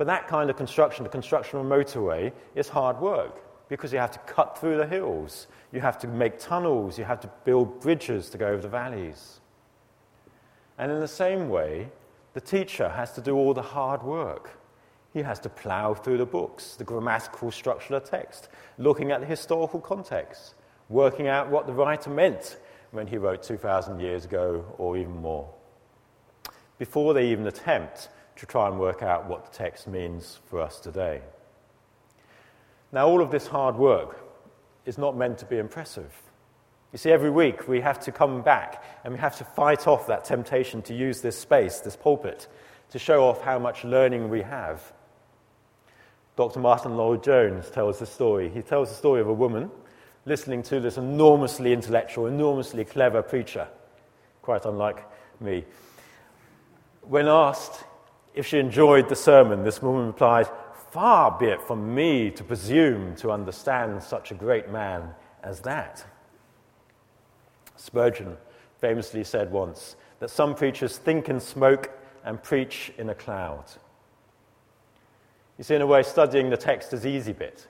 But 0.00 0.06
that 0.06 0.28
kind 0.28 0.48
of 0.48 0.56
construction, 0.56 1.04
the 1.04 1.10
construction 1.10 1.58
of 1.58 1.66
a 1.66 1.68
motorway, 1.68 2.32
is 2.54 2.70
hard 2.70 2.98
work 3.00 3.68
because 3.68 3.92
you 3.92 3.98
have 3.98 4.10
to 4.12 4.18
cut 4.20 4.56
through 4.56 4.78
the 4.78 4.86
hills, 4.86 5.46
you 5.72 5.82
have 5.82 5.98
to 5.98 6.08
make 6.08 6.38
tunnels, 6.38 6.98
you 6.98 7.04
have 7.04 7.20
to 7.20 7.30
build 7.44 7.82
bridges 7.82 8.30
to 8.30 8.38
go 8.38 8.46
over 8.46 8.62
the 8.62 8.68
valleys. 8.68 9.40
And 10.78 10.90
in 10.90 11.00
the 11.00 11.06
same 11.06 11.50
way, 11.50 11.90
the 12.32 12.40
teacher 12.40 12.88
has 12.88 13.12
to 13.12 13.20
do 13.20 13.36
all 13.36 13.52
the 13.52 13.60
hard 13.60 14.02
work. 14.02 14.58
He 15.12 15.20
has 15.20 15.38
to 15.40 15.50
plough 15.50 15.92
through 15.92 16.16
the 16.16 16.24
books, 16.24 16.76
the 16.76 16.84
grammatical 16.84 17.50
structure 17.50 17.94
of 17.94 18.02
the 18.02 18.10
text, 18.10 18.48
looking 18.78 19.10
at 19.10 19.20
the 19.20 19.26
historical 19.26 19.80
context, 19.80 20.54
working 20.88 21.28
out 21.28 21.50
what 21.50 21.66
the 21.66 21.74
writer 21.74 22.08
meant 22.08 22.56
when 22.92 23.06
he 23.06 23.18
wrote 23.18 23.42
2,000 23.42 24.00
years 24.00 24.24
ago 24.24 24.64
or 24.78 24.96
even 24.96 25.20
more, 25.20 25.52
before 26.78 27.12
they 27.12 27.30
even 27.30 27.46
attempt 27.46 28.08
to 28.40 28.46
try 28.46 28.66
and 28.68 28.80
work 28.80 29.02
out 29.02 29.28
what 29.28 29.44
the 29.44 29.56
text 29.56 29.86
means 29.86 30.40
for 30.46 30.62
us 30.62 30.80
today. 30.80 31.20
Now, 32.90 33.06
all 33.06 33.20
of 33.20 33.30
this 33.30 33.46
hard 33.46 33.76
work 33.76 34.18
is 34.86 34.96
not 34.96 35.14
meant 35.14 35.36
to 35.38 35.44
be 35.44 35.58
impressive. 35.58 36.10
You 36.90 36.98
see, 36.98 37.12
every 37.12 37.28
week 37.28 37.68
we 37.68 37.82
have 37.82 38.00
to 38.00 38.12
come 38.12 38.40
back 38.40 38.82
and 39.04 39.12
we 39.12 39.20
have 39.20 39.36
to 39.36 39.44
fight 39.44 39.86
off 39.86 40.06
that 40.06 40.24
temptation 40.24 40.80
to 40.82 40.94
use 40.94 41.20
this 41.20 41.38
space, 41.38 41.80
this 41.80 41.96
pulpit, 41.96 42.48
to 42.92 42.98
show 42.98 43.28
off 43.28 43.42
how 43.42 43.58
much 43.58 43.84
learning 43.84 44.30
we 44.30 44.40
have. 44.40 44.90
Dr. 46.36 46.60
Martyn 46.60 46.96
Lloyd-Jones 46.96 47.68
tells 47.68 47.98
the 47.98 48.06
story. 48.06 48.48
He 48.48 48.62
tells 48.62 48.88
the 48.88 48.96
story 48.96 49.20
of 49.20 49.28
a 49.28 49.34
woman 49.34 49.70
listening 50.24 50.62
to 50.62 50.80
this 50.80 50.96
enormously 50.96 51.74
intellectual, 51.74 52.26
enormously 52.26 52.86
clever 52.86 53.22
preacher, 53.22 53.68
quite 54.40 54.64
unlike 54.64 55.04
me. 55.40 55.66
When 57.02 57.28
asked 57.28 57.84
if 58.34 58.46
she 58.46 58.58
enjoyed 58.58 59.08
the 59.08 59.16
sermon, 59.16 59.64
this 59.64 59.82
woman 59.82 60.06
replied, 60.06 60.48
Far 60.90 61.36
be 61.38 61.46
it 61.46 61.62
from 61.62 61.94
me 61.94 62.30
to 62.32 62.42
presume 62.42 63.14
to 63.16 63.30
understand 63.30 64.02
such 64.02 64.30
a 64.30 64.34
great 64.34 64.70
man 64.70 65.10
as 65.42 65.60
that. 65.60 66.04
Spurgeon 67.76 68.36
famously 68.78 69.24
said 69.24 69.52
once 69.52 69.96
that 70.18 70.30
some 70.30 70.54
preachers 70.54 70.98
think 70.98 71.28
in 71.28 71.40
smoke 71.40 71.90
and 72.24 72.42
preach 72.42 72.92
in 72.98 73.08
a 73.08 73.14
cloud. 73.14 73.64
You 75.58 75.64
see, 75.64 75.74
in 75.74 75.82
a 75.82 75.86
way, 75.86 76.02
studying 76.02 76.50
the 76.50 76.56
text 76.56 76.92
is 76.92 77.06
easy 77.06 77.32
bit. 77.32 77.66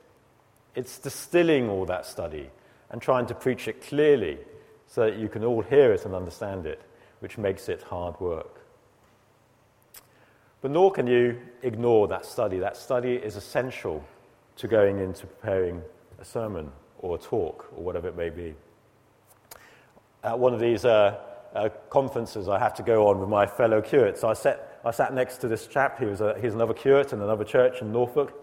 It's 0.75 0.99
distilling 0.99 1.69
all 1.69 1.85
that 1.87 2.07
study 2.07 2.51
and 2.91 3.03
trying 3.03 3.27
to 3.27 3.35
preach 3.35 3.69
it 3.69 3.83
clearly 3.83 4.39
so 4.87 5.03
that 5.03 5.19
you 5.19 5.29
can 5.29 5.45
all 5.45 5.63
hear 5.63 5.93
it 5.93 6.05
and 6.05 6.15
understand 6.15 6.67
it, 6.67 6.81
which 7.21 7.39
makes 7.39 7.69
it 7.69 7.83
hard 7.83 8.19
work. 8.21 8.60
But 10.61 10.71
nor 10.71 10.91
can 10.91 11.07
you 11.07 11.41
ignore 11.63 12.07
that 12.09 12.27
study. 12.27 12.59
That 12.59 12.77
study 12.77 13.15
is 13.15 13.37
essential 13.37 14.05
to 14.57 14.69
going 14.69 14.99
into 14.99 15.27
preparing 15.27 15.83
a 16.21 16.25
sermon 16.25 16.71
or 16.99 17.17
a 17.17 17.19
talk 17.19 17.73
or 17.75 17.83
whatever 17.83 18.09
it 18.09 18.17
may 18.17 18.29
be. 18.29 18.55
At 20.23 20.39
one 20.39 20.53
of 20.53 20.61
these 20.61 20.85
uh, 20.85 21.19
uh, 21.55 21.71
conferences, 21.89 22.47
I 22.49 22.59
had 22.59 22.75
to 22.77 22.83
go 22.83 23.09
on 23.09 23.21
with 23.21 23.29
my 23.29 23.47
fellow 23.47 23.81
curates. 23.81 24.21
So 24.21 24.29
I 24.29 24.35
sat, 24.35 24.81
I 24.85 24.91
sat 24.91 25.15
next 25.15 25.39
to 25.39 25.49
this 25.49 25.67
chap. 25.67 25.99
He 25.99 26.05
was 26.05 26.21
a, 26.21 26.39
he's 26.41 26.53
another 26.53 26.75
curate 26.75 27.15
in 27.15 27.23
another 27.23 27.45
church 27.45 27.81
in 27.81 27.91
Norfolk. 27.91 28.35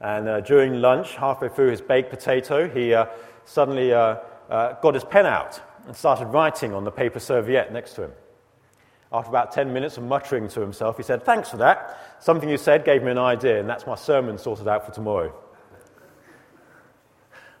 And 0.00 0.28
uh, 0.28 0.40
during 0.40 0.80
lunch, 0.80 1.14
halfway 1.14 1.48
through 1.48 1.70
his 1.70 1.80
baked 1.80 2.10
potato, 2.10 2.68
he 2.68 2.92
uh, 2.92 3.06
suddenly 3.44 3.92
uh, 3.92 4.16
uh, 4.50 4.72
got 4.80 4.94
his 4.94 5.04
pen 5.04 5.26
out 5.26 5.60
and 5.86 5.94
started 5.94 6.26
writing 6.26 6.74
on 6.74 6.82
the 6.82 6.90
paper 6.90 7.20
serviette 7.20 7.72
next 7.72 7.94
to 7.94 8.04
him. 8.04 8.12
After 9.12 9.28
about 9.28 9.52
10 9.52 9.72
minutes 9.72 9.98
of 9.98 10.04
muttering 10.04 10.48
to 10.48 10.60
himself, 10.60 10.96
he 10.96 11.02
said, 11.02 11.22
Thanks 11.22 11.50
for 11.50 11.58
that. 11.58 12.16
Something 12.20 12.48
you 12.48 12.56
said 12.56 12.84
gave 12.84 13.02
me 13.02 13.10
an 13.10 13.18
idea, 13.18 13.60
and 13.60 13.68
that's 13.68 13.86
my 13.86 13.94
sermon 13.94 14.38
sorted 14.38 14.66
out 14.66 14.86
for 14.86 14.92
tomorrow. 14.92 15.34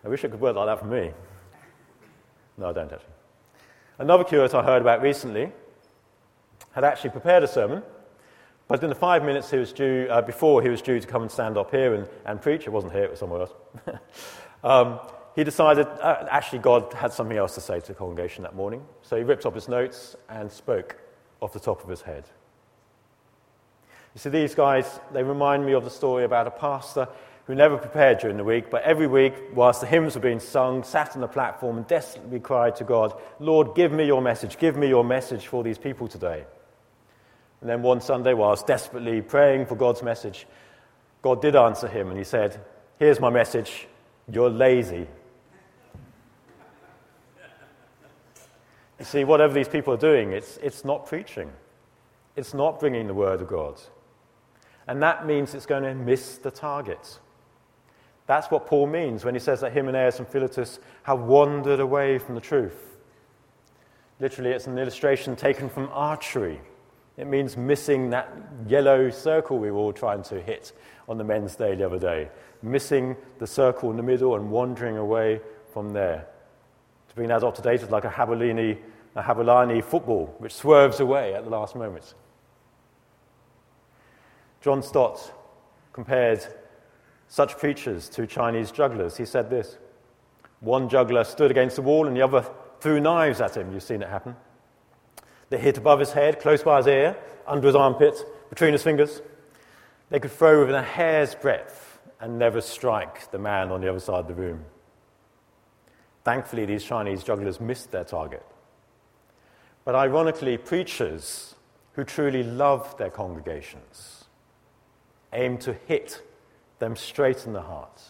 I 0.04 0.08
wish 0.08 0.24
it 0.24 0.30
could 0.30 0.40
work 0.40 0.56
like 0.56 0.66
that 0.66 0.80
for 0.80 0.86
me. 0.86 1.12
No, 2.56 2.70
I 2.70 2.72
don't 2.72 2.90
actually. 2.90 3.12
Another 3.98 4.24
curate 4.24 4.54
I 4.54 4.62
heard 4.62 4.82
about 4.82 5.02
recently 5.02 5.52
had 6.72 6.84
actually 6.84 7.10
prepared 7.10 7.42
a 7.42 7.48
sermon, 7.48 7.82
but 8.66 8.82
in 8.82 8.88
the 8.88 8.94
five 8.94 9.22
minutes 9.22 9.50
he 9.50 9.58
was 9.58 9.72
due, 9.72 10.06
uh, 10.10 10.22
before 10.22 10.62
he 10.62 10.70
was 10.70 10.80
due 10.80 10.98
to 10.98 11.06
come 11.06 11.22
and 11.22 11.30
stand 11.30 11.58
up 11.58 11.70
here 11.70 11.94
and, 11.94 12.08
and 12.24 12.40
preach, 12.40 12.66
it 12.66 12.70
wasn't 12.70 12.92
here, 12.92 13.04
it 13.04 13.10
was 13.10 13.18
somewhere 13.18 13.42
else, 13.42 13.52
um, 14.64 14.98
he 15.36 15.44
decided 15.44 15.86
uh, 15.86 16.26
actually 16.30 16.60
God 16.60 16.92
had 16.94 17.12
something 17.12 17.36
else 17.36 17.54
to 17.54 17.60
say 17.60 17.80
to 17.80 17.86
the 17.88 17.94
congregation 17.94 18.42
that 18.42 18.54
morning. 18.54 18.84
So 19.02 19.16
he 19.16 19.22
ripped 19.22 19.46
up 19.46 19.54
his 19.54 19.68
notes 19.68 20.16
and 20.28 20.50
spoke 20.50 20.96
off 21.42 21.52
the 21.52 21.60
top 21.60 21.82
of 21.82 21.90
his 21.90 22.00
head. 22.00 22.24
You 24.14 24.20
see, 24.20 24.30
these 24.30 24.54
guys, 24.54 25.00
they 25.12 25.22
remind 25.22 25.66
me 25.66 25.72
of 25.72 25.84
the 25.84 25.90
story 25.90 26.24
about 26.24 26.46
a 26.46 26.50
pastor 26.50 27.08
who 27.46 27.54
never 27.54 27.76
prepared 27.76 28.18
during 28.18 28.36
the 28.36 28.44
week, 28.44 28.70
but 28.70 28.82
every 28.82 29.08
week, 29.08 29.34
whilst 29.52 29.80
the 29.80 29.86
hymns 29.86 30.14
were 30.14 30.20
being 30.20 30.38
sung, 30.38 30.84
sat 30.84 31.14
on 31.16 31.20
the 31.20 31.28
platform 31.28 31.78
and 31.78 31.86
desperately 31.88 32.38
cried 32.38 32.76
to 32.76 32.84
God, 32.84 33.20
Lord, 33.40 33.74
give 33.74 33.90
me 33.90 34.06
your 34.06 34.22
message, 34.22 34.58
give 34.58 34.76
me 34.76 34.88
your 34.88 35.04
message 35.04 35.48
for 35.48 35.64
these 35.64 35.78
people 35.78 36.06
today. 36.06 36.44
And 37.60 37.68
then 37.68 37.82
one 37.82 38.00
Sunday, 38.00 38.34
whilst 38.34 38.66
desperately 38.66 39.20
praying 39.22 39.66
for 39.66 39.74
God's 39.74 40.02
message, 40.02 40.46
God 41.20 41.42
did 41.42 41.56
answer 41.56 41.88
him 41.88 42.08
and 42.08 42.18
he 42.18 42.24
said, 42.24 42.60
Here's 42.98 43.18
my 43.18 43.30
message, 43.30 43.88
you're 44.30 44.50
lazy. 44.50 45.08
You 49.02 49.06
see, 49.06 49.24
whatever 49.24 49.52
these 49.52 49.66
people 49.66 49.92
are 49.92 49.96
doing, 49.96 50.30
it's, 50.30 50.58
it's 50.58 50.84
not 50.84 51.06
preaching, 51.06 51.50
it's 52.36 52.54
not 52.54 52.78
bringing 52.78 53.08
the 53.08 53.14
Word 53.14 53.40
of 53.40 53.48
God. 53.48 53.80
And 54.86 55.02
that 55.02 55.26
means 55.26 55.56
it's 55.56 55.66
going 55.66 55.82
to 55.82 55.92
miss 55.92 56.38
the 56.38 56.52
target. 56.52 57.18
That's 58.28 58.48
what 58.48 58.68
Paul 58.68 58.86
means 58.86 59.24
when 59.24 59.34
he 59.34 59.40
says 59.40 59.60
that 59.62 59.72
Hymenaeus 59.72 60.20
and 60.20 60.28
Philetus 60.28 60.78
have 61.02 61.18
wandered 61.18 61.80
away 61.80 62.18
from 62.18 62.36
the 62.36 62.40
truth. 62.40 62.96
Literally, 64.20 64.50
it's 64.50 64.68
an 64.68 64.78
illustration 64.78 65.34
taken 65.34 65.68
from 65.68 65.88
archery. 65.92 66.60
It 67.16 67.26
means 67.26 67.56
missing 67.56 68.10
that 68.10 68.32
yellow 68.68 69.10
circle 69.10 69.58
we 69.58 69.72
were 69.72 69.78
all 69.78 69.92
trying 69.92 70.22
to 70.22 70.40
hit 70.40 70.74
on 71.08 71.18
the 71.18 71.24
men's 71.24 71.56
day 71.56 71.74
the 71.74 71.86
other 71.86 71.98
day. 71.98 72.28
Missing 72.62 73.16
the 73.40 73.48
circle 73.48 73.90
in 73.90 73.96
the 73.96 74.04
middle 74.04 74.36
and 74.36 74.48
wandering 74.48 74.96
away 74.96 75.40
from 75.72 75.92
there. 75.92 76.28
To 77.08 77.14
bring 77.16 77.30
that 77.30 77.42
up 77.42 77.56
to 77.56 77.62
date, 77.62 77.82
it's 77.82 77.90
like 77.90 78.04
a 78.04 78.08
Havolini 78.08 78.78
a 79.14 79.22
Havolani 79.22 79.82
football, 79.82 80.34
which 80.38 80.54
swerves 80.54 81.00
away 81.00 81.34
at 81.34 81.44
the 81.44 81.50
last 81.50 81.76
moment. 81.76 82.14
John 84.60 84.82
Stott 84.82 85.32
compared 85.92 86.46
such 87.28 87.58
preachers 87.58 88.08
to 88.10 88.26
Chinese 88.26 88.70
jugglers. 88.70 89.16
He 89.16 89.24
said 89.24 89.50
this 89.50 89.78
One 90.60 90.88
juggler 90.88 91.24
stood 91.24 91.50
against 91.50 91.76
the 91.76 91.82
wall 91.82 92.06
and 92.06 92.16
the 92.16 92.22
other 92.22 92.46
threw 92.80 93.00
knives 93.00 93.40
at 93.40 93.56
him. 93.56 93.72
You've 93.72 93.82
seen 93.82 94.02
it 94.02 94.08
happen. 94.08 94.36
They 95.50 95.58
hit 95.58 95.78
above 95.78 96.00
his 96.00 96.12
head, 96.12 96.40
close 96.40 96.62
by 96.62 96.78
his 96.78 96.86
ear, 96.86 97.16
under 97.46 97.66
his 97.66 97.76
armpit, 97.76 98.24
between 98.48 98.72
his 98.72 98.82
fingers. 98.82 99.20
They 100.10 100.20
could 100.20 100.30
throw 100.30 100.60
within 100.60 100.74
a 100.74 100.82
hair's 100.82 101.34
breadth 101.34 101.98
and 102.20 102.38
never 102.38 102.60
strike 102.60 103.30
the 103.30 103.38
man 103.38 103.70
on 103.70 103.80
the 103.80 103.88
other 103.88 104.00
side 104.00 104.20
of 104.20 104.28
the 104.28 104.34
room. 104.34 104.64
Thankfully, 106.24 106.66
these 106.66 106.84
Chinese 106.84 107.24
jugglers 107.24 107.60
missed 107.60 107.90
their 107.90 108.04
target. 108.04 108.44
But 109.84 109.94
ironically, 109.94 110.56
preachers 110.58 111.56
who 111.94 112.04
truly 112.04 112.42
love 112.42 112.96
their 112.98 113.10
congregations 113.10 114.24
aim 115.32 115.58
to 115.58 115.72
hit 115.72 116.22
them 116.78 116.94
straight 116.94 117.46
in 117.46 117.52
the 117.52 117.62
heart 117.62 118.02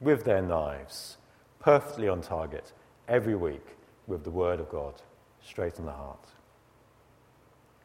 with 0.00 0.24
their 0.24 0.42
knives, 0.42 1.18
perfectly 1.60 2.08
on 2.08 2.20
target, 2.20 2.72
every 3.08 3.34
week 3.34 3.66
with 4.06 4.24
the 4.24 4.30
Word 4.30 4.60
of 4.60 4.68
God 4.68 4.94
straight 5.42 5.78
in 5.78 5.86
the 5.86 5.92
heart. 5.92 6.26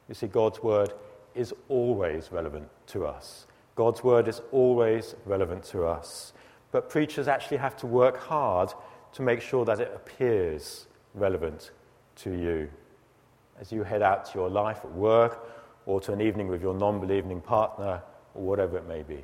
You 0.08 0.16
see, 0.16 0.28
God's 0.28 0.64
Word 0.64 0.94
is 1.36 1.54
always 1.68 2.32
relevant 2.32 2.70
to 2.88 3.06
us. 3.06 3.48
God's 3.76 4.04
Word 4.04 4.28
is 4.28 4.42
always 4.52 5.16
relevant 5.26 5.64
to 5.66 5.86
us. 5.86 6.34
But 6.72 6.90
preachers 6.90 7.28
actually 7.28 7.58
have 7.58 7.78
to 7.78 7.88
work 7.88 8.18
hard 8.18 8.74
to 9.14 9.22
make 9.22 9.42
sure 9.42 9.66
that 9.66 9.80
it 9.80 9.92
appears 9.96 10.88
relevant 11.14 11.72
to 12.18 12.32
you 12.32 12.70
as 13.60 13.72
you 13.72 13.84
head 13.84 14.02
out 14.02 14.26
to 14.26 14.40
your 14.40 14.50
life 14.50 14.80
at 14.84 14.92
work 14.92 15.48
or 15.86 16.00
to 16.02 16.14
an 16.14 16.22
evening 16.22 16.48
with 16.48 16.62
your 16.62 16.74
non 16.74 17.00
believing 17.00 17.42
partner 17.42 18.02
or 18.34 18.44
whatever 18.44 18.78
it 18.78 18.88
may 18.88 19.04
be. 19.04 19.24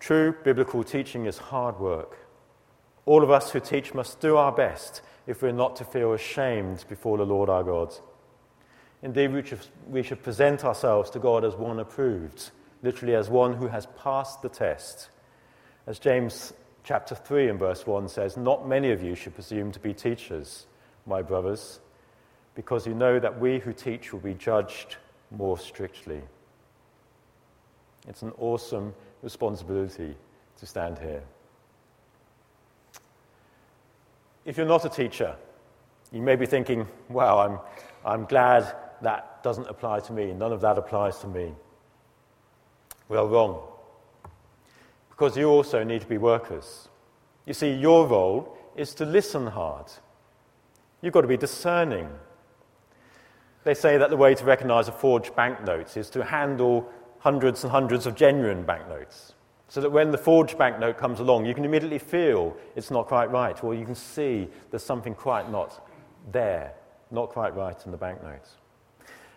True 0.00 0.34
biblical 0.44 0.84
teaching 0.84 1.26
is 1.26 1.38
hard 1.38 1.78
work. 1.78 2.18
All 3.06 3.22
of 3.22 3.30
us 3.30 3.50
who 3.50 3.60
teach 3.60 3.94
must 3.94 4.20
do 4.20 4.36
our 4.36 4.52
best 4.52 5.02
if 5.26 5.42
we're 5.42 5.52
not 5.52 5.76
to 5.76 5.84
feel 5.84 6.12
ashamed 6.12 6.84
before 6.88 7.18
the 7.18 7.26
Lord 7.26 7.48
our 7.48 7.64
God. 7.64 7.94
Indeed, 9.02 9.32
we 9.32 9.42
should, 9.42 9.66
we 9.86 10.02
should 10.02 10.22
present 10.22 10.64
ourselves 10.64 11.10
to 11.10 11.18
God 11.18 11.44
as 11.44 11.54
one 11.54 11.78
approved, 11.78 12.50
literally 12.82 13.14
as 13.14 13.28
one 13.28 13.54
who 13.54 13.68
has 13.68 13.86
passed 14.02 14.42
the 14.42 14.48
test. 14.48 15.10
As 15.86 15.98
James 15.98 16.52
chapter 16.82 17.14
3 17.14 17.48
and 17.48 17.58
verse 17.58 17.86
1 17.86 18.08
says, 18.08 18.36
Not 18.36 18.66
many 18.66 18.90
of 18.90 19.02
you 19.02 19.14
should 19.14 19.34
presume 19.34 19.70
to 19.72 19.80
be 19.80 19.94
teachers, 19.94 20.66
my 21.06 21.22
brothers, 21.22 21.80
because 22.54 22.86
you 22.86 22.94
know 22.94 23.18
that 23.18 23.38
we 23.38 23.58
who 23.58 23.72
teach 23.72 24.12
will 24.12 24.20
be 24.20 24.34
judged 24.34 24.96
more 25.30 25.58
strictly. 25.58 26.20
It's 28.08 28.22
an 28.22 28.32
awesome 28.38 28.94
responsibility 29.22 30.16
to 30.58 30.66
stand 30.66 30.98
here. 30.98 31.22
If 34.44 34.56
you're 34.56 34.66
not 34.66 34.84
a 34.84 34.88
teacher, 34.88 35.36
you 36.10 36.22
may 36.22 36.36
be 36.36 36.46
thinking, 36.46 36.88
wow, 37.08 37.38
I'm, 37.38 37.58
I'm 38.04 38.24
glad 38.24 38.74
that 39.02 39.42
doesn't 39.42 39.68
apply 39.68 40.00
to 40.00 40.12
me. 40.12 40.32
None 40.32 40.52
of 40.52 40.60
that 40.62 40.78
applies 40.78 41.18
to 41.18 41.26
me. 41.26 41.52
Well, 43.08 43.28
wrong. 43.28 43.62
Because 45.10 45.36
you 45.36 45.48
also 45.48 45.84
need 45.84 46.00
to 46.00 46.06
be 46.06 46.18
workers. 46.18 46.88
You 47.46 47.54
see, 47.54 47.72
your 47.72 48.06
role 48.06 48.56
is 48.76 48.94
to 48.94 49.04
listen 49.04 49.46
hard. 49.46 49.86
You've 51.02 51.12
got 51.12 51.22
to 51.22 51.28
be 51.28 51.36
discerning. 51.36 52.08
They 53.68 53.74
say 53.74 53.98
that 53.98 54.08
the 54.08 54.16
way 54.16 54.34
to 54.34 54.44
recognize 54.46 54.88
a 54.88 54.92
forged 54.92 55.36
banknote 55.36 55.94
is 55.98 56.08
to 56.08 56.24
handle 56.24 56.90
hundreds 57.18 57.64
and 57.64 57.70
hundreds 57.70 58.06
of 58.06 58.14
genuine 58.14 58.62
banknotes. 58.62 59.34
So 59.68 59.82
that 59.82 59.90
when 59.90 60.10
the 60.10 60.16
forged 60.16 60.56
banknote 60.56 60.96
comes 60.96 61.20
along, 61.20 61.44
you 61.44 61.52
can 61.52 61.66
immediately 61.66 61.98
feel 61.98 62.56
it's 62.76 62.90
not 62.90 63.08
quite 63.08 63.30
right, 63.30 63.62
or 63.62 63.74
you 63.74 63.84
can 63.84 63.94
see 63.94 64.48
there's 64.70 64.82
something 64.82 65.14
quite 65.14 65.50
not 65.50 65.86
there, 66.32 66.72
not 67.10 67.28
quite 67.28 67.54
right 67.54 67.76
in 67.84 67.90
the 67.90 67.98
banknotes. 67.98 68.56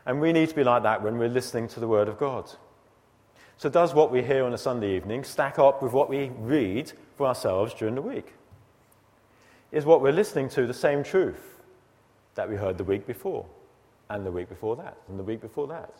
And 0.05 0.21
we 0.21 0.31
need 0.31 0.47
to 0.47 0.55
be 0.55 0.63
like 0.63 0.83
that 0.83 1.03
when 1.03 1.17
we're 1.17 1.27
listening 1.27 1.67
to 1.67 1.81
the 1.81 1.87
Word 1.89 2.07
of 2.07 2.17
God. 2.17 2.49
So, 3.57 3.67
does 3.67 3.93
what 3.93 4.13
we 4.13 4.23
hear 4.23 4.45
on 4.45 4.53
a 4.53 4.57
Sunday 4.57 4.95
evening 4.95 5.25
stack 5.25 5.59
up 5.59 5.83
with 5.83 5.91
what 5.91 6.09
we 6.09 6.31
read 6.39 6.93
for 7.17 7.27
ourselves 7.27 7.73
during 7.73 7.95
the 7.95 8.01
week? 8.01 8.31
Is 9.73 9.83
what 9.83 10.01
we're 10.01 10.13
listening 10.13 10.47
to 10.51 10.65
the 10.65 10.73
same 10.73 11.03
truth 11.03 11.59
that 12.35 12.49
we 12.49 12.55
heard 12.55 12.77
the 12.77 12.85
week 12.85 13.05
before, 13.05 13.45
and 14.11 14.25
the 14.25 14.31
week 14.31 14.49
before 14.49 14.75
that, 14.75 14.97
and 15.07 15.17
the 15.17 15.23
week 15.23 15.41
before 15.41 15.67
that? 15.67 15.93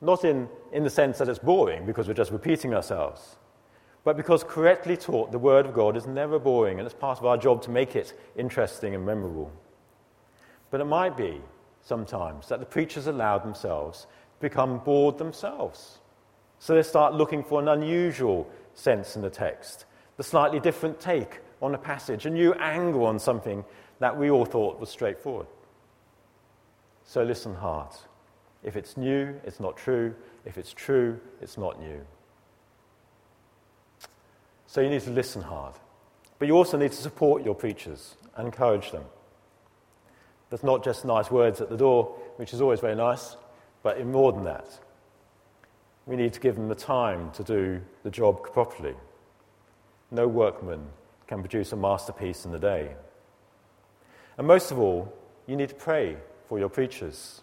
Not 0.00 0.24
in, 0.24 0.48
in 0.72 0.82
the 0.82 0.90
sense 0.90 1.18
that 1.18 1.28
it's 1.28 1.38
boring 1.38 1.86
because 1.86 2.08
we're 2.08 2.14
just 2.14 2.32
repeating 2.32 2.74
ourselves, 2.74 3.36
but 4.02 4.16
because 4.16 4.42
correctly 4.42 4.96
taught, 4.96 5.30
the 5.30 5.38
Word 5.38 5.66
of 5.66 5.74
God 5.74 5.96
is 5.96 6.06
never 6.06 6.38
boring 6.38 6.78
and 6.78 6.86
it's 6.86 6.94
part 6.94 7.18
of 7.18 7.26
our 7.26 7.36
job 7.36 7.62
to 7.62 7.70
make 7.70 7.96
it 7.96 8.18
interesting 8.36 8.94
and 8.94 9.04
memorable. 9.04 9.52
But 10.70 10.80
it 10.80 10.86
might 10.86 11.16
be 11.16 11.40
sometimes 11.82 12.48
that 12.48 12.60
the 12.60 12.66
preachers 12.66 13.06
allow 13.06 13.38
themselves 13.38 14.02
to 14.02 14.40
become 14.40 14.78
bored 14.78 15.18
themselves. 15.18 15.98
So 16.58 16.74
they 16.74 16.82
start 16.82 17.14
looking 17.14 17.42
for 17.42 17.60
an 17.60 17.68
unusual 17.68 18.48
sense 18.74 19.16
in 19.16 19.22
the 19.22 19.30
text, 19.30 19.84
the 20.16 20.22
slightly 20.22 20.60
different 20.60 21.00
take 21.00 21.40
on 21.60 21.74
a 21.74 21.78
passage, 21.78 22.24
a 22.24 22.30
new 22.30 22.54
angle 22.54 23.04
on 23.04 23.18
something 23.18 23.64
that 23.98 24.16
we 24.16 24.30
all 24.30 24.46
thought 24.46 24.80
was 24.80 24.88
straightforward. 24.88 25.46
So 27.10 27.24
listen 27.24 27.56
hard. 27.56 27.88
If 28.62 28.76
it's 28.76 28.96
new, 28.96 29.34
it's 29.42 29.58
not 29.58 29.76
true. 29.76 30.14
If 30.44 30.56
it's 30.56 30.72
true, 30.72 31.18
it's 31.40 31.58
not 31.58 31.80
new. 31.80 32.06
So 34.68 34.80
you 34.80 34.88
need 34.88 35.00
to 35.00 35.10
listen 35.10 35.42
hard. 35.42 35.74
But 36.38 36.46
you 36.46 36.54
also 36.54 36.78
need 36.78 36.92
to 36.92 36.96
support 36.96 37.44
your 37.44 37.56
preachers 37.56 38.14
and 38.36 38.46
encourage 38.46 38.92
them. 38.92 39.02
There's 40.50 40.62
not 40.62 40.84
just 40.84 41.04
nice 41.04 41.32
words 41.32 41.60
at 41.60 41.68
the 41.68 41.76
door, 41.76 42.16
which 42.36 42.54
is 42.54 42.60
always 42.60 42.78
very 42.78 42.94
nice, 42.94 43.34
but 43.82 44.06
more 44.06 44.30
than 44.30 44.44
that. 44.44 44.68
We 46.06 46.14
need 46.14 46.32
to 46.34 46.40
give 46.40 46.54
them 46.54 46.68
the 46.68 46.76
time 46.76 47.32
to 47.32 47.42
do 47.42 47.80
the 48.04 48.10
job 48.12 48.44
properly. 48.52 48.94
No 50.12 50.28
workman 50.28 50.86
can 51.26 51.40
produce 51.40 51.72
a 51.72 51.76
masterpiece 51.76 52.44
in 52.44 52.54
a 52.54 52.60
day. 52.60 52.94
And 54.38 54.46
most 54.46 54.70
of 54.70 54.78
all, 54.78 55.12
you 55.48 55.56
need 55.56 55.70
to 55.70 55.74
pray 55.74 56.16
for 56.50 56.58
your 56.58 56.68
preachers. 56.68 57.42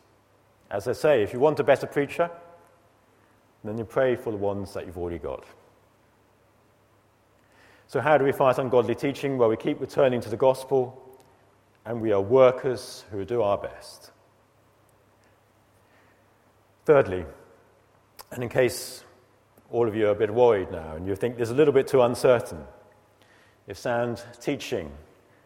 As 0.69 0.85
I 0.85 0.91
say, 0.91 1.23
if 1.23 1.31
you 1.31 1.39
want 1.39 1.61
a 1.61 1.63
better 1.63 1.87
preacher, 1.87 2.29
then 3.63 3.77
you 3.77 3.85
pray 3.85 4.17
for 4.17 4.31
the 4.31 4.37
ones 4.37 4.73
that 4.73 4.85
you've 4.85 4.97
already 4.97 5.17
got. 5.17 5.45
So, 7.87 8.01
how 8.01 8.17
do 8.17 8.25
we 8.25 8.33
fight 8.33 8.57
ungodly 8.57 8.95
teaching? 8.95 9.37
Well, 9.37 9.47
we 9.47 9.55
keep 9.55 9.79
returning 9.79 10.19
to 10.19 10.29
the 10.29 10.35
gospel, 10.35 11.17
and 11.85 12.01
we 12.01 12.11
are 12.11 12.19
workers 12.19 13.05
who 13.09 13.23
do 13.23 13.41
our 13.41 13.57
best. 13.57 14.11
Thirdly, 16.83 17.23
and 18.31 18.43
in 18.43 18.49
case 18.49 19.05
all 19.71 19.87
of 19.87 19.95
you 19.95 20.07
are 20.07 20.11
a 20.11 20.15
bit 20.15 20.33
worried 20.33 20.69
now 20.69 20.95
and 20.95 21.07
you 21.07 21.15
think 21.15 21.37
there's 21.37 21.49
a 21.49 21.55
little 21.55 21.73
bit 21.73 21.87
too 21.87 22.01
uncertain, 22.01 22.61
if 23.67 23.77
sound 23.77 24.21
teaching 24.41 24.91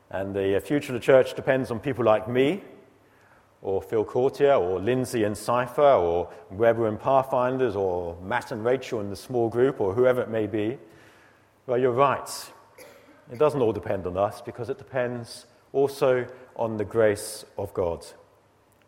and 0.09 0.35
the 0.35 0.59
future 0.65 0.95
of 0.95 0.99
the 0.99 1.05
church 1.05 1.35
depends 1.35 1.69
on 1.69 1.79
people 1.79 2.03
like 2.03 2.27
me, 2.27 2.63
or 3.61 3.81
Phil 3.81 4.03
Courtier, 4.03 4.53
or 4.53 4.79
Lindsay 4.79 5.23
and 5.23 5.37
Cypher, 5.37 5.81
or 5.81 6.29
Weber 6.49 6.87
and 6.87 6.99
Pathfinders, 6.99 7.75
or 7.75 8.17
Matt 8.23 8.51
and 8.51 8.65
Rachel 8.65 9.01
in 9.01 9.09
the 9.09 9.15
small 9.15 9.49
group, 9.49 9.79
or 9.79 9.93
whoever 9.93 10.21
it 10.21 10.29
may 10.29 10.47
be, 10.47 10.77
well, 11.67 11.77
you're 11.77 11.91
right. 11.91 12.29
It 13.31 13.37
doesn't 13.37 13.61
all 13.61 13.71
depend 13.71 14.07
on 14.07 14.17
us 14.17 14.41
because 14.41 14.69
it 14.69 14.77
depends 14.77 15.45
also 15.73 16.27
on 16.55 16.77
the 16.77 16.83
grace 16.83 17.45
of 17.57 17.73
God. 17.73 18.05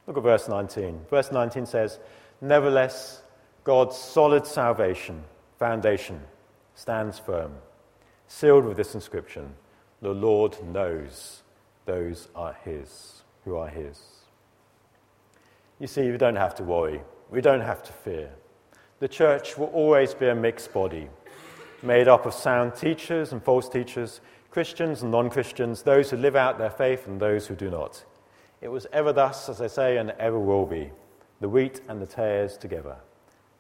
Look 0.07 0.17
at 0.17 0.23
verse 0.23 0.49
19. 0.49 1.05
Verse 1.09 1.31
19 1.31 1.65
says, 1.65 1.99
Nevertheless, 2.41 3.21
God's 3.63 3.95
solid 3.95 4.45
salvation, 4.45 5.23
foundation, 5.57 6.19
stands 6.75 7.19
firm, 7.19 7.53
sealed 8.27 8.65
with 8.65 8.75
this 8.75 8.95
inscription 8.95 9.53
The 10.01 10.09
Lord 10.09 10.61
knows 10.63 11.43
those 11.85 12.27
are 12.35 12.57
His, 12.65 13.21
who 13.45 13.55
are 13.55 13.69
His. 13.69 14.01
You 15.83 15.87
see, 15.87 16.09
we 16.09 16.17
don't 16.17 16.37
have 16.37 16.55
to 16.55 16.63
worry. 16.63 17.01
We 17.29 17.41
don't 17.41 17.59
have 17.59 17.83
to 17.83 17.91
fear. 17.91 18.29
The 18.99 19.07
church 19.09 19.57
will 19.57 19.67
always 19.67 20.13
be 20.13 20.29
a 20.29 20.33
mixed 20.33 20.71
body, 20.71 21.09
made 21.81 22.07
up 22.07 22.25
of 22.25 22.33
sound 22.33 22.73
teachers 22.73 23.33
and 23.33 23.43
false 23.43 23.67
teachers, 23.67 24.21
Christians 24.49 25.01
and 25.01 25.11
non 25.11 25.29
Christians, 25.29 25.81
those 25.81 26.09
who 26.09 26.15
live 26.15 26.37
out 26.37 26.57
their 26.57 26.69
faith 26.69 27.05
and 27.05 27.19
those 27.19 27.47
who 27.47 27.55
do 27.55 27.69
not. 27.69 28.01
It 28.61 28.69
was 28.69 28.87
ever 28.93 29.11
thus, 29.11 29.49
as 29.49 29.59
I 29.59 29.67
say, 29.67 29.97
and 29.97 30.11
ever 30.11 30.39
will 30.39 30.65
be 30.65 30.89
the 31.41 31.49
wheat 31.49 31.81
and 31.89 32.01
the 32.01 32.07
tares 32.07 32.55
together. 32.55 32.95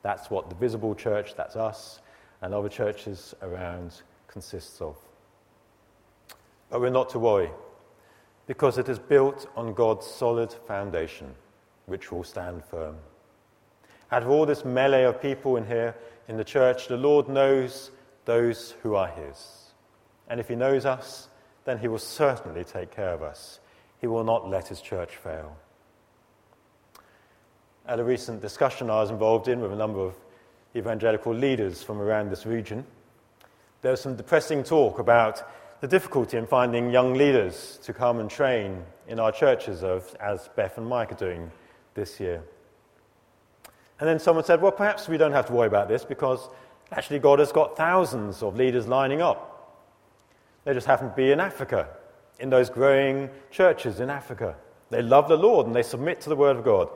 That's 0.01 0.29
what 0.29 0.49
the 0.49 0.55
visible 0.55 0.95
church, 0.95 1.35
that's 1.35 1.57
us, 1.57 1.99
and 2.41 2.53
other 2.53 2.69
churches 2.69 3.35
around 3.41 4.01
consists 4.29 4.79
of. 4.79 4.95
But 6.69 6.79
we're 6.79 6.89
not 6.89 7.09
to 7.09 7.19
worry, 7.19 7.49
because 8.47 8.77
it 8.77 8.87
is 8.87 8.97
built 8.97 9.45
on 9.57 9.73
God's 9.73 10.07
solid 10.07 10.53
foundation 10.53 11.35
which 11.85 12.11
will 12.11 12.23
stand 12.23 12.63
firm. 12.65 12.95
Out 14.11 14.23
of 14.23 14.29
all 14.29 14.45
this 14.45 14.63
melee 14.63 15.03
of 15.03 15.21
people 15.21 15.57
in 15.57 15.65
here 15.65 15.95
in 16.27 16.37
the 16.37 16.43
church, 16.43 16.87
the 16.87 16.97
Lord 16.97 17.27
knows 17.27 17.91
those 18.25 18.75
who 18.83 18.95
are 18.95 19.07
His. 19.07 19.71
And 20.27 20.39
if 20.39 20.47
He 20.47 20.55
knows 20.55 20.85
us, 20.85 21.29
then 21.65 21.79
He 21.79 21.87
will 21.87 21.97
certainly 21.97 22.63
take 22.63 22.91
care 22.91 23.13
of 23.13 23.23
us. 23.23 23.59
He 23.99 24.07
will 24.07 24.23
not 24.23 24.49
let 24.49 24.67
His 24.67 24.81
church 24.81 25.15
fail. 25.17 25.55
at 27.85 27.99
a 27.99 28.03
recent 28.03 28.41
discussion 28.41 28.89
I 28.89 29.01
was 29.01 29.09
involved 29.11 29.47
in 29.47 29.59
with 29.59 29.73
a 29.73 29.75
number 29.75 29.99
of 29.99 30.15
evangelical 30.75 31.33
leaders 31.33 31.83
from 31.83 31.99
around 31.99 32.29
this 32.29 32.45
region. 32.45 32.85
There 33.81 33.91
was 33.91 34.01
some 34.01 34.15
depressing 34.15 34.63
talk 34.63 34.99
about 34.99 35.43
the 35.81 35.87
difficulty 35.87 36.37
in 36.37 36.47
finding 36.47 36.91
young 36.91 37.13
leaders 37.13 37.77
to 37.83 37.91
come 37.91 38.19
and 38.19 38.29
train 38.29 38.83
in 39.07 39.19
our 39.19 39.33
churches, 39.33 39.83
of, 39.83 40.15
as 40.21 40.49
Beth 40.55 40.77
and 40.77 40.87
Mike 40.87 41.11
are 41.11 41.15
doing 41.15 41.51
this 41.93 42.19
year. 42.19 42.43
And 43.99 44.09
then 44.09 44.19
someone 44.19 44.43
said, 44.43 44.61
well, 44.61 44.71
perhaps 44.71 45.07
we 45.07 45.17
don't 45.17 45.31
have 45.31 45.45
to 45.47 45.53
worry 45.53 45.67
about 45.67 45.87
this 45.87 46.03
because 46.03 46.49
actually 46.91 47.19
God 47.19 47.39
has 47.39 47.51
got 47.51 47.77
thousands 47.77 48.43
of 48.43 48.57
leaders 48.57 48.87
lining 48.87 49.21
up. 49.21 49.49
They 50.65 50.73
just 50.73 50.87
happen 50.87 51.09
to 51.09 51.15
be 51.15 51.31
in 51.31 51.39
Africa, 51.39 51.87
in 52.39 52.49
those 52.49 52.69
growing 52.69 53.29
churches 53.51 53.99
in 53.99 54.09
Africa. 54.09 54.55
They 54.89 55.01
love 55.01 55.27
the 55.27 55.37
Lord 55.37 55.67
and 55.67 55.75
they 55.75 55.83
submit 55.83 56.21
to 56.21 56.29
the 56.29 56.35
Word 56.35 56.57
of 56.57 56.63
God. 56.63 56.89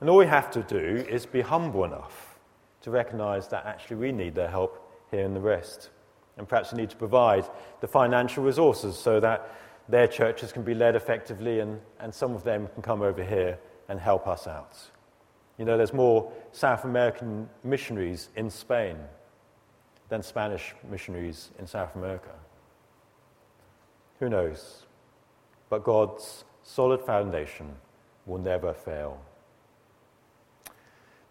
And 0.00 0.08
all 0.08 0.16
we 0.16 0.26
have 0.26 0.50
to 0.52 0.62
do 0.62 1.04
is 1.08 1.26
be 1.26 1.40
humble 1.40 1.84
enough 1.84 2.38
to 2.82 2.90
recognize 2.90 3.48
that 3.48 3.66
actually 3.66 3.96
we 3.96 4.12
need 4.12 4.34
their 4.34 4.48
help 4.48 4.90
here 5.10 5.24
in 5.24 5.34
the 5.34 5.40
rest. 5.40 5.90
And 6.36 6.48
perhaps 6.48 6.72
we 6.72 6.78
need 6.78 6.90
to 6.90 6.96
provide 6.96 7.44
the 7.80 7.88
financial 7.88 8.42
resources 8.42 8.96
so 8.98 9.20
that 9.20 9.50
their 9.88 10.06
churches 10.06 10.52
can 10.52 10.62
be 10.62 10.74
led 10.74 10.96
effectively 10.96 11.60
and, 11.60 11.80
and 11.98 12.14
some 12.14 12.34
of 12.34 12.44
them 12.44 12.68
can 12.74 12.82
come 12.82 13.02
over 13.02 13.22
here 13.22 13.58
and 13.90 14.00
help 14.00 14.26
us 14.28 14.46
out. 14.46 14.78
You 15.58 15.66
know, 15.66 15.76
there's 15.76 15.92
more 15.92 16.32
South 16.52 16.84
American 16.84 17.50
missionaries 17.64 18.30
in 18.36 18.48
Spain 18.48 18.96
than 20.08 20.22
Spanish 20.22 20.74
missionaries 20.88 21.50
in 21.58 21.66
South 21.66 21.94
America. 21.96 22.30
Who 24.20 24.28
knows? 24.28 24.86
But 25.68 25.84
God's 25.84 26.44
solid 26.62 27.02
foundation 27.02 27.74
will 28.26 28.38
never 28.38 28.72
fail. 28.72 29.20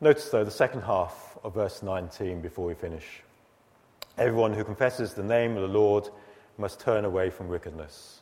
Notice, 0.01 0.29
though, 0.29 0.43
the 0.43 0.51
second 0.51 0.81
half 0.81 1.37
of 1.43 1.53
verse 1.53 1.81
19 1.81 2.41
before 2.41 2.67
we 2.67 2.73
finish. 2.73 3.21
Everyone 4.17 4.53
who 4.53 4.65
confesses 4.65 5.13
the 5.13 5.23
name 5.23 5.55
of 5.55 5.61
the 5.61 5.79
Lord 5.79 6.09
must 6.57 6.81
turn 6.81 7.05
away 7.05 7.29
from 7.29 7.47
wickedness. 7.47 8.19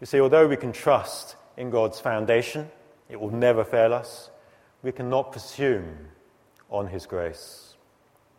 You 0.00 0.06
see, 0.06 0.20
although 0.20 0.46
we 0.46 0.56
can 0.56 0.72
trust 0.72 1.34
in 1.56 1.70
God's 1.70 1.98
foundation, 1.98 2.70
it 3.10 3.20
will 3.20 3.30
never 3.30 3.64
fail 3.64 3.92
us, 3.92 4.30
we 4.82 4.92
cannot 4.92 5.32
presume 5.32 6.08
on 6.70 6.86
His 6.86 7.06
grace. 7.06 7.74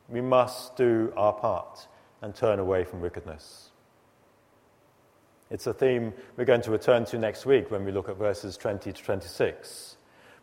We 0.10 0.22
must 0.22 0.76
do 0.76 1.14
our 1.16 1.34
part 1.34 1.88
and 2.22 2.34
turn 2.34 2.60
away 2.60 2.84
from 2.84 3.02
wickedness. 3.02 3.70
It's 5.50 5.68
a 5.68 5.74
theme 5.74 6.14
we're 6.38 6.46
going 6.46 6.62
to 6.62 6.72
return 6.72 7.04
to 7.06 7.18
next 7.18 7.46
week 7.46 7.72
when 7.72 7.84
we 7.84 7.92
look 7.92 8.08
at 8.08 8.18
verses 8.18 8.56
20 8.56 8.94
to 8.94 9.04
26. 9.04 9.98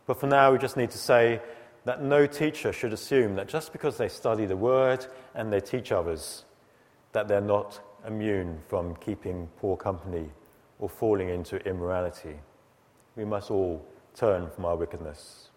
But 0.07 0.21
for 0.21 0.27
now, 0.27 0.53
we 0.53 0.59
just 0.59 0.77
need 0.77 0.91
to 0.91 0.99
say 0.99 1.41
that 1.85 2.03
no 2.03 2.27
teacher 2.27 2.73
should 2.73 2.93
assume 2.93 3.35
that 3.37 3.49
just 3.49 3.73
because 3.73 3.97
they 3.97 4.09
study 4.09 4.45
the 4.45 4.57
word 4.57 5.07
and 5.35 5.51
they 5.51 5.61
teach 5.61 5.93
others, 5.93 6.45
that 7.13 7.29
they're 7.29 7.41
not 7.41 7.81
immune 8.07 8.59
from 8.69 8.95
keeping 8.97 9.49
poor 9.59 9.77
company 9.77 10.31
or 10.79 10.89
falling 10.89 11.31
into 11.31 11.57
immorality. 11.67 12.39
We 13.17 13.25
must 13.25 13.51
all 13.51 13.85
turn 14.19 14.51
from 14.51 14.65
our 14.65 14.77
wickedness. 14.77 15.49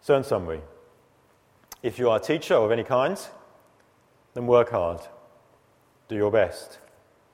So, 0.00 0.16
in 0.16 0.24
summary, 0.24 0.60
if 1.82 1.98
you 1.98 2.10
are 2.10 2.16
a 2.16 2.20
teacher 2.20 2.54
of 2.54 2.72
any 2.72 2.82
kind, 2.82 3.18
then 4.34 4.46
work 4.46 4.70
hard, 4.70 5.00
do 6.08 6.16
your 6.16 6.30
best, 6.30 6.78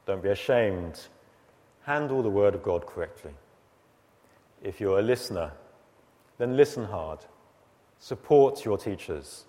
don't 0.05 0.23
be 0.23 0.29
ashamed, 0.29 1.07
handle 1.83 2.23
the 2.23 2.29
Word 2.29 2.55
of 2.55 2.63
God 2.63 2.87
correctly. 2.87 3.33
If 4.63 4.81
you're 4.81 4.99
a 4.99 5.03
listener, 5.03 5.53
then 6.39 6.57
listen 6.57 6.85
hard. 6.85 7.21
Support 7.99 8.65
your 8.65 8.77
teachers, 8.77 9.45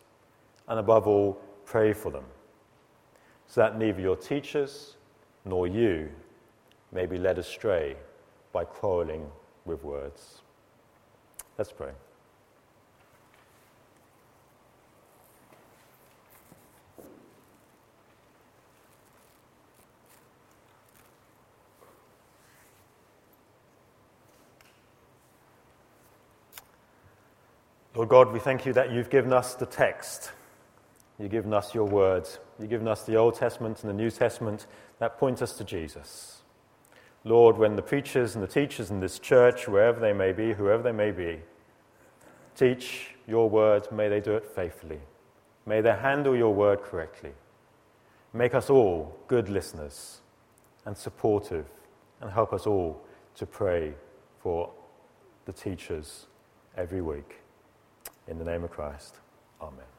and 0.67 0.79
above 0.79 1.07
all, 1.07 1.41
pray 1.65 1.91
for 1.91 2.11
them, 2.11 2.25
so 3.47 3.61
that 3.61 3.77
neither 3.77 3.99
your 3.99 4.15
teachers 4.15 4.95
nor 5.43 5.67
you 5.67 6.09
may 6.91 7.05
be 7.05 7.17
led 7.17 7.37
astray 7.37 7.97
by 8.53 8.63
quarreling 8.63 9.29
with 9.67 9.83
words. 9.83 10.41
Let's 11.57 11.71
pray. 11.71 11.91
Lord 27.95 28.09
God, 28.09 28.31
we 28.31 28.39
thank 28.39 28.65
you 28.67 28.73
that 28.73 28.91
you've 28.91 29.09
given 29.09 29.33
us 29.33 29.55
the 29.55 29.65
text. 29.65 30.31
You've 31.17 31.31
given 31.31 31.51
us 31.51 31.73
your 31.73 31.85
words. 31.85 32.37
You've 32.59 32.69
given 32.69 32.87
us 32.87 33.03
the 33.03 33.15
Old 33.15 33.33
Testament 33.33 33.81
and 33.81 33.89
the 33.89 33.95
New 33.95 34.11
Testament 34.11 34.67
that 34.99 35.17
point 35.17 35.41
us 35.41 35.57
to 35.57 35.63
Jesus. 35.63 36.43
Lord, 37.27 37.57
when 37.57 37.75
the 37.75 37.81
preachers 37.81 38.35
and 38.35 38.43
the 38.43 38.47
teachers 38.47 38.89
in 38.89 39.01
this 39.01 39.19
church, 39.19 39.67
wherever 39.67 39.99
they 39.99 40.13
may 40.13 40.31
be, 40.31 40.53
whoever 40.53 40.81
they 40.81 40.93
may 40.93 41.11
be, 41.11 41.41
teach 42.55 43.15
your 43.27 43.49
word, 43.49 43.91
may 43.91 44.07
they 44.07 44.21
do 44.21 44.35
it 44.35 44.45
faithfully. 44.45 45.01
May 45.65 45.81
they 45.81 45.93
handle 45.93 46.37
your 46.37 46.53
word 46.53 46.81
correctly. 46.81 47.33
Make 48.31 48.53
us 48.53 48.69
all 48.69 49.17
good 49.27 49.49
listeners 49.49 50.21
and 50.85 50.97
supportive, 50.97 51.65
and 52.21 52.31
help 52.31 52.53
us 52.53 52.65
all 52.65 53.01
to 53.35 53.45
pray 53.45 53.93
for 54.39 54.71
the 55.45 55.51
teachers 55.51 56.27
every 56.77 57.01
week. 57.01 57.41
In 58.29 58.39
the 58.39 58.45
name 58.45 58.63
of 58.63 58.71
Christ, 58.71 59.15
Amen. 59.61 59.96